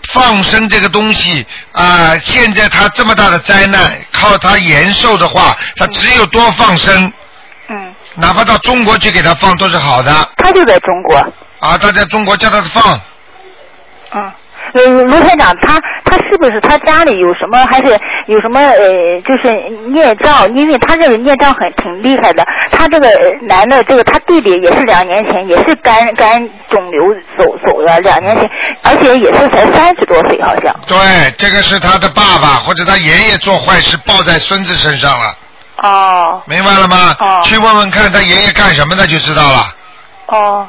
[0.08, 7.12] 放生这个东西啊、现在他这么大的灾难，靠他延寿的话，他只有多放生。
[7.68, 7.94] 嗯。
[8.14, 10.12] 哪怕到中国去给他放都是好的。
[10.36, 11.16] 他就在中国。
[11.60, 13.00] 啊，他在中国叫他放。
[14.12, 14.32] 嗯。
[14.72, 19.50] 呃，卢台长，他他是不是他家里有什么，还是有什么呃，就是
[19.88, 20.54] 孽障？
[20.54, 22.44] 因为他这个孽障很挺厉害的。
[22.70, 23.08] 他这个
[23.42, 27.02] 男的，这个他弟弟也是两年前也是肝肝肿瘤
[27.36, 28.50] 走走了，两年前，
[28.82, 30.74] 而且也是才三十多岁，好像。
[30.86, 30.96] 对，
[31.36, 35.34] 这个是他的爸爸或者他爷爷做坏事报在孙子身上了，
[35.82, 37.16] 哦明白了吗？
[37.18, 39.74] 哦去问问看他爷爷干什么的就知道了，
[40.26, 40.68] 哦，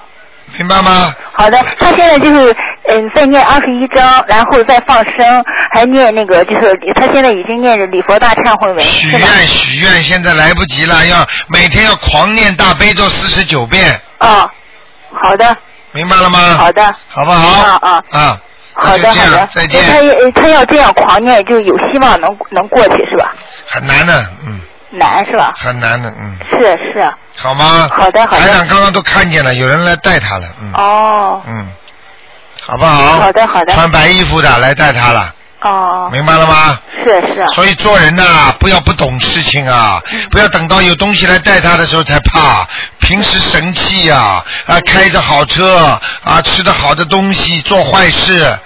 [0.58, 1.14] 明白吗？
[1.34, 2.56] 好的，他现在就是
[2.88, 9.10] 嗯，再念二十一章，然后再放生，还念那个就是他现在已经念着礼佛大忏悔文，许？
[9.12, 14.52] 愿许愿，现在来不及了，要每天要狂念大悲咒四十九遍，啊，
[15.14, 15.56] 好的，
[15.92, 16.40] 明白了吗？
[16.58, 17.62] 好的，好不好？
[17.62, 18.04] 啊啊。
[18.12, 18.40] 啊，
[18.74, 23.34] 好的，好的，再见他呃他要这样狂念，就有希望能能过去，是吧？
[23.68, 24.60] 很难的，嗯，
[24.92, 25.54] 难是吧？
[25.56, 27.14] 很难的，嗯，是是。
[27.38, 27.90] 好吗？
[27.92, 31.68] 好的好的台长刚刚都看见了，有人来带他了，嗯哦嗯，
[32.66, 33.20] 好不好？
[33.20, 36.80] 好的好的穿白衣服的来带他了，哦，明白了吗？
[37.04, 37.46] 是是。
[37.56, 42.68] 所以做人呐、不要不懂事情啊，不要等到有东西来带他的时候才怕。
[43.00, 48.58] 平时神气呀、啊，开着好车啊，吃的好的东西，做坏事，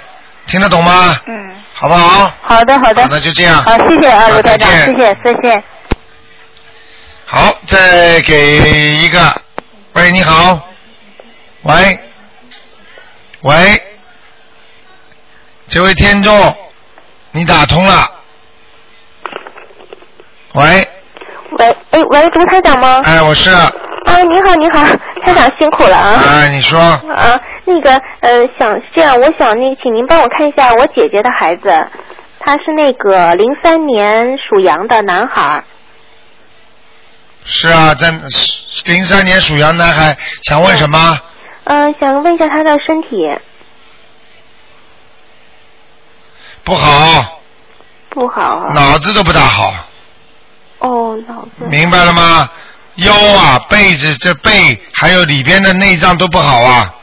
[0.48, 1.18] 听得懂吗？
[1.28, 1.56] 嗯。
[1.78, 2.32] 好不好？
[2.42, 3.02] 好的好的。
[3.02, 5.64] 好那就这样好，谢谢啊，好卢台长，谢谢再见。
[7.26, 9.42] 好，再给一个。
[9.94, 10.60] 喂，你好。
[11.64, 12.00] 喂，
[13.42, 13.75] 喂，
[15.76, 16.56] 这位听众，
[17.34, 18.10] 你打通了。
[20.54, 20.64] 喂，
[21.60, 23.02] 喂，哎，喂，卢台长吗？
[23.04, 23.50] 哎，我是。
[23.50, 24.86] 啊，你好，你好，
[25.22, 26.24] 台长辛苦了啊。
[26.30, 26.80] 哎，你说。
[26.80, 31.68] 啊，那个呃，想这样，我想那，请您帮我看一下我姐姐的孩子，
[32.40, 35.62] 他是那个零三年属羊的男孩。
[37.44, 38.14] 是啊，在
[38.86, 41.20] 零三年属羊男孩，想问什么？
[41.66, 43.18] 嗯、想问一下他的身体
[46.66, 47.40] 不好，
[48.10, 48.74] 不好啊。
[48.74, 49.74] 脑子都不大好，
[50.80, 51.66] 哦，脑子。
[51.70, 52.50] 明白了吗？
[52.96, 56.94] 腰啊，背子这背还有里边的内脏都不好啊。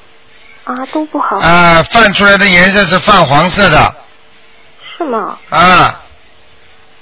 [0.65, 1.39] 啊，都不好。
[1.39, 3.95] 啊，泛出来的颜色是泛黄色的
[4.99, 5.39] 是吗？
[5.51, 6.03] 啊，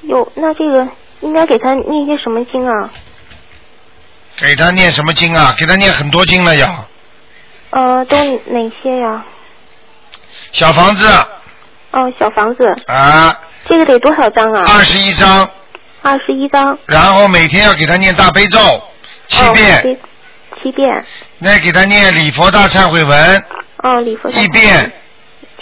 [0.03, 0.87] 有，那这个
[1.21, 2.91] 应该给他念些什么经啊？
[4.37, 5.55] 给他念什么经啊？
[5.57, 6.69] 给他念很多经了要。
[7.71, 9.25] 呃，都哪些呀？
[10.53, 11.09] 小房子
[11.93, 13.37] 哦，小房子，啊，
[13.69, 14.63] 这个得多少张啊？
[14.67, 15.49] 二十一张，
[16.03, 16.79] 二十一张。
[16.87, 18.59] 然后每天要给他念大悲咒
[19.27, 19.97] 七遍，哦、
[20.63, 21.05] 七遍。
[21.43, 23.45] 再给他念礼佛大忏悔文
[23.83, 24.93] 哦，礼佛大一遍，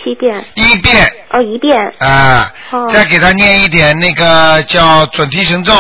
[0.03, 0.45] 七遍。
[0.55, 1.77] 一遍哦，一遍。
[2.01, 2.87] 啊，哦。
[2.93, 5.73] 再给他念一点那个叫准提神咒，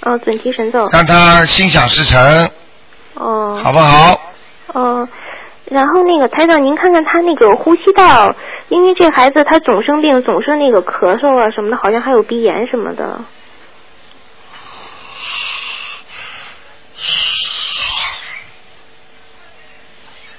[0.00, 0.88] 哦，准提神咒。
[0.90, 2.50] 让他心想事成，
[3.14, 3.60] 哦。
[3.62, 4.20] 好不好？
[4.72, 5.08] 哦，
[5.66, 8.34] 然后那个台长，您看看他那个呼吸道，
[8.68, 13.20] 因为这孩子他总生病，总是那个咳嗽啊什么的，好像还有鼻炎什么的。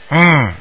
[0.09, 0.53] 嗯，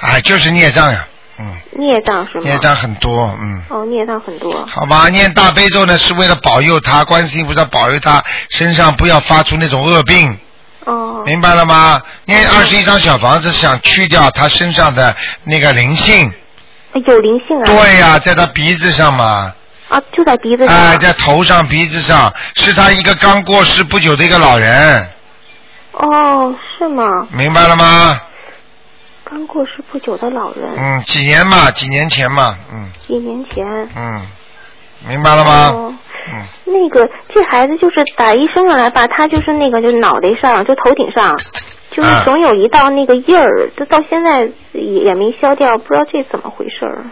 [0.00, 1.06] 哎，就是孽障呀，
[1.38, 2.44] 嗯，孽障是吗？
[2.44, 3.62] 孽障很多，嗯。
[3.68, 4.64] 哦，孽障很多。
[4.66, 10.38] 好吧，念大悲咒呢，是为了保佑他，观世音菩萨保佑他身上不要发出那种恶病。
[10.84, 11.22] 哦。
[11.26, 12.00] 明白了吗？
[12.24, 15.14] 念二十一张小房子，想去掉他身上的
[15.44, 16.32] 那个灵性。
[16.94, 17.64] 有灵性啊。
[17.64, 19.52] 对呀、在他鼻子上嘛。
[19.88, 20.74] 啊，就在鼻子上。
[20.74, 25.10] 哎，在头上、鼻子上，是他一个刚过世不久的一个老人，
[25.92, 27.26] 哦，是吗？
[27.30, 28.18] 明白了吗？
[29.24, 33.66] 刚过世不久的老人，嗯，几年嘛，几年前嘛，嗯几年前。
[33.94, 34.26] 嗯，
[35.08, 35.68] 明白了吗？
[35.74, 35.94] 哦
[36.32, 41.36] 嗯，那个这孩子就是打一生下来吧，他就是那个就脑袋上就头顶上，
[41.90, 47.02] 就是啊总有一道那个印儿，这到现在也也没消掉，不知道这怎么回事儿。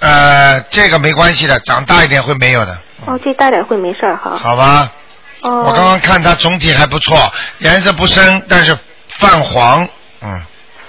[0.00, 4.32] 呃，这个没关系的，长大一点会没有的，哦，这大点会没事儿哈。
[4.36, 4.90] 好吧？
[5.42, 5.62] 哦。
[5.68, 7.16] 我刚刚看他总体还不错，
[7.58, 9.86] 颜色不深，但是泛黄，
[10.20, 10.42] 嗯，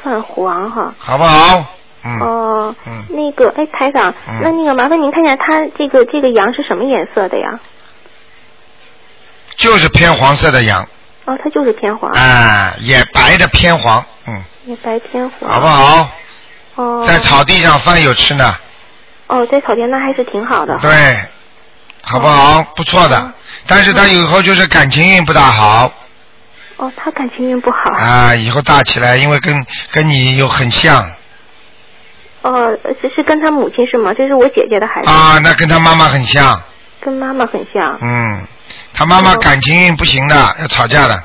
[0.04, 0.92] 泛黄哈。
[0.98, 1.64] 好不好？
[2.06, 2.76] 嗯，哦。
[2.88, 3.04] 嗯。
[3.10, 7.60] 那个，哎，台长，嗯那那个麻烦您看一下他这个这个羊是什么颜色的呀？
[9.56, 10.84] 就是偏黄色的羊，
[11.26, 12.10] 哦，它就是偏黄。
[12.12, 15.50] 啊，也白的偏黄，嗯，也白偏黄。
[15.50, 15.68] 好不？
[15.68, 16.10] 好？
[16.76, 17.04] 哦。
[17.08, 18.56] 在草地上饭有吃呢，
[19.28, 20.78] 哦，在草地那还是挺好的。。
[20.80, 20.90] 对，
[22.04, 22.64] 好不好？
[22.76, 23.34] 不错的，
[23.68, 25.92] 但是他以后就是感情运不大好
[26.78, 27.78] 哦，他感情运不好。
[27.96, 29.56] 啊，以后大起来，因为跟
[29.92, 31.10] 跟你又很像
[32.44, 34.14] 哦，这是跟他母亲是吗？
[34.14, 35.10] 这是我姐姐的孩子。
[35.10, 36.62] 啊，那跟他妈妈很像，
[37.02, 38.46] 跟妈妈很像，嗯，
[38.94, 41.24] 他妈哦妈感情运不行的，要吵架的，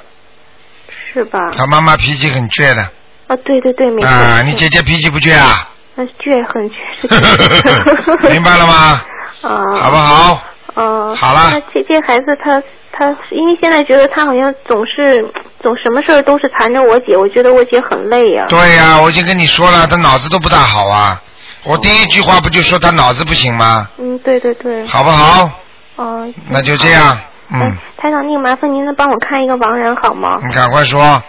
[1.13, 1.39] 是吧？
[1.57, 2.83] 他妈妈脾气很倔的
[3.27, 4.09] 啊，对对对，没错。
[4.09, 5.69] 啊，你姐姐脾气不倔啊？
[5.97, 8.31] 那倔很倔。
[8.33, 9.03] 明白了吗？
[9.43, 9.65] 啊。
[9.79, 10.43] 好不好？
[10.75, 11.15] 哦。
[11.17, 12.63] 好了那这这孩子他
[12.99, 15.25] 他，因为现在觉得他好像总是
[15.61, 21.23] 总什么事儿都是缠着我姐，我觉得我姐很累呀、对呀、我已经跟你说了，他脑子都不大好啊。
[21.65, 23.89] 我第一句话不就说他脑子不行吗？
[23.99, 24.85] 嗯，对对对。
[24.87, 25.49] 好不好？
[25.97, 26.27] 哦。
[26.51, 27.17] 那就这样，
[27.53, 30.37] 嗯，台长，那个麻烦您能帮我看一个亡人好吗？
[30.49, 31.01] 你赶快说。
[31.01, 31.23] 啊，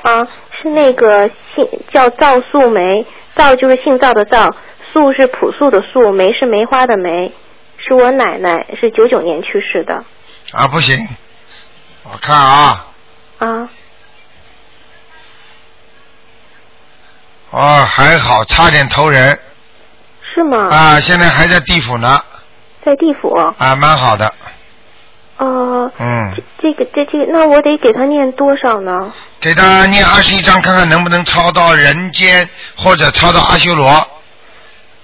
[0.62, 3.06] 是那个姓叫赵素梅，
[3.36, 4.50] 赵就是姓赵的赵，
[4.92, 7.32] 素是朴素的素，梅是梅花的梅，
[7.78, 10.04] 是我奶奶，是九九年去世的。
[10.52, 10.98] 啊，不行，
[12.04, 12.86] 我看啊，
[13.40, 13.70] 啊，
[17.52, 19.38] 哦，还好，差点投人
[20.36, 20.68] 是吗？
[20.70, 22.22] 啊，现在还在地府呢，
[22.86, 23.34] 在地府。
[23.58, 24.34] 啊，蛮好的，
[25.38, 29.12] 哦、嗯，这个这这个，那我得给他念多少呢？
[29.40, 33.90] 给他念二十一章，看看能不能抄到人间或者抄到阿修罗，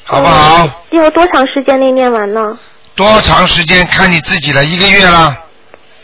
[0.06, 0.68] 好不好？
[0.92, 2.58] 要多长时间内念完呢？
[2.96, 5.38] 多长时间看你自己了，一个月了，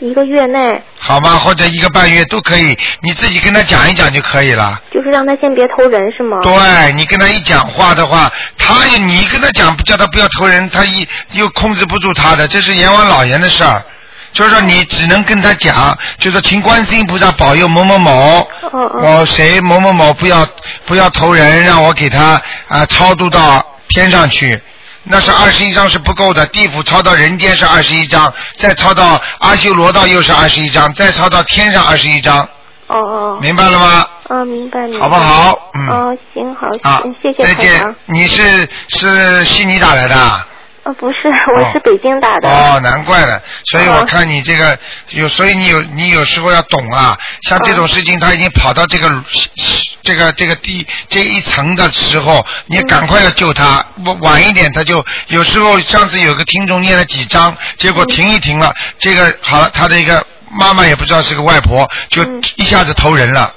[0.02, 1.36] 一个月内，好吗？
[1.38, 4.76] 或者一个半月都可以，你自己跟他讲一讲就可以了。
[4.92, 6.38] 就是让他先别投人是吗？
[6.42, 13.80] 对你跟他一讲话的话，他你跟他讲叫他不要投人，他一又控制不住他的，这是阎王老爷的事儿。
[14.32, 20.44] 就是说你只能跟他讲，就是说请观世音菩萨保佑某某某，我谁某某某不要
[20.84, 24.60] 不要投人，让我给他啊、超度到天上去。
[25.04, 32.48] 那是二十一章是不够的，地府抄到人间是二十一章，再抄到阿修罗道又是二十一章，再抄到天上二十一章，
[32.86, 33.38] 哦哦。
[33.40, 34.06] 明白了吗？
[34.28, 35.00] 啊，明白明白。
[35.00, 37.94] 好不好嗯哦，行好，啊谢谢再见。。
[38.06, 40.46] 你是是悉尼打来的啊？
[40.84, 42.48] 呃，不是，我是北京打的。
[42.48, 44.76] 哦，难怪了，所以我看你这个
[45.10, 49.08] 有，所以你有你有时候要懂啊，像这种事情，他已经跑到这个
[50.02, 62.24] 这个这个地这一层的时候，你赶快要救他，晚晚一点他就有时候上次有个听众念了几章，结果停一停了，这个好了，他的一个妈妈也不知道是个外婆，就
[62.56, 63.54] 一下子投人了，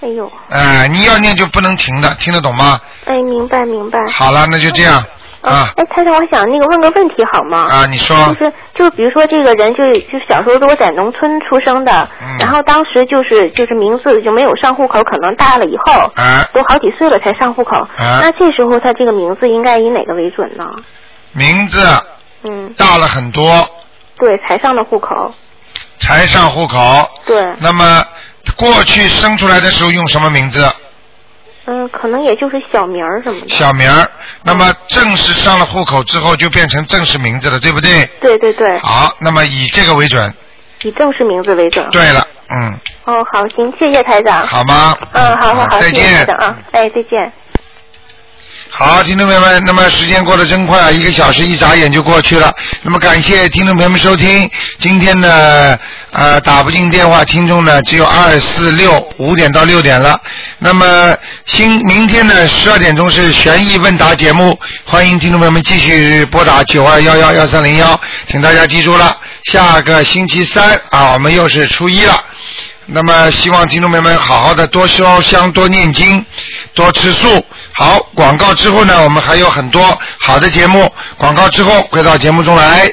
[0.00, 2.80] 哎呦，哎，你要念就不能停的，听得懂吗？
[3.04, 3.98] 哎，明白明白。
[4.10, 5.04] 好了，那就这样
[5.44, 7.66] 啊哎，台长，我想那个问个问题好吗？
[7.68, 20.64] 啊，你说就是就是，比如说这个人就就小时候都在农村出生的，嗯然后当时就是就是名字就没有上户口，可能大了以后，啊都好几岁了才上户口，啊那这时候他这个名字应该以哪个为准呢？
[21.32, 21.80] 名字
[22.44, 23.68] 嗯，大了很多，
[24.18, 25.32] 对，才上的户口，
[25.98, 26.78] 才上户口。
[27.26, 28.04] 对，那么
[28.56, 30.64] 过去生出来的时候用什么名字？
[31.66, 33.48] 嗯，可能也就是小名儿什么的。
[33.48, 34.06] 小名儿。
[34.42, 38.04] 那么正式上了户口之后就变成正式名字了，对不对？
[38.20, 40.34] 对对对，好，那么以这个为准。
[40.82, 41.88] 以正式名字为准。
[41.90, 44.46] 对了，嗯，哦，好，行，谢谢台长。
[44.46, 44.94] 好吗？
[45.14, 46.26] 嗯，好好好，再谢谢台见。
[46.26, 47.32] 长啊，哎，再见。
[48.76, 52.52] 好，听众朋友们，那么时间过得真快啊，一个小时一眨眼就过去了。
[52.82, 54.50] 那么感谢听众朋友们收听，
[54.80, 55.78] 今天呢，
[56.10, 60.20] 呃，打不进电话听众呢只有二四六五点到六点了。
[60.58, 61.16] 那么
[61.46, 72.20] 新明天呢十二点钟是悬疑问答节目，欢迎听众朋友们继续拨打九二幺幺幺三零幺，请大家记住了，下个星期三啊，我们又是初一了。
[72.86, 76.26] 那么希望听众朋友们好好的多烧香、多念经、
[76.74, 77.46] 多吃素。
[77.76, 80.92] 好，广告之后呢，我们还有很多好的节目。
[81.18, 82.90] 广告之后回到节目中来。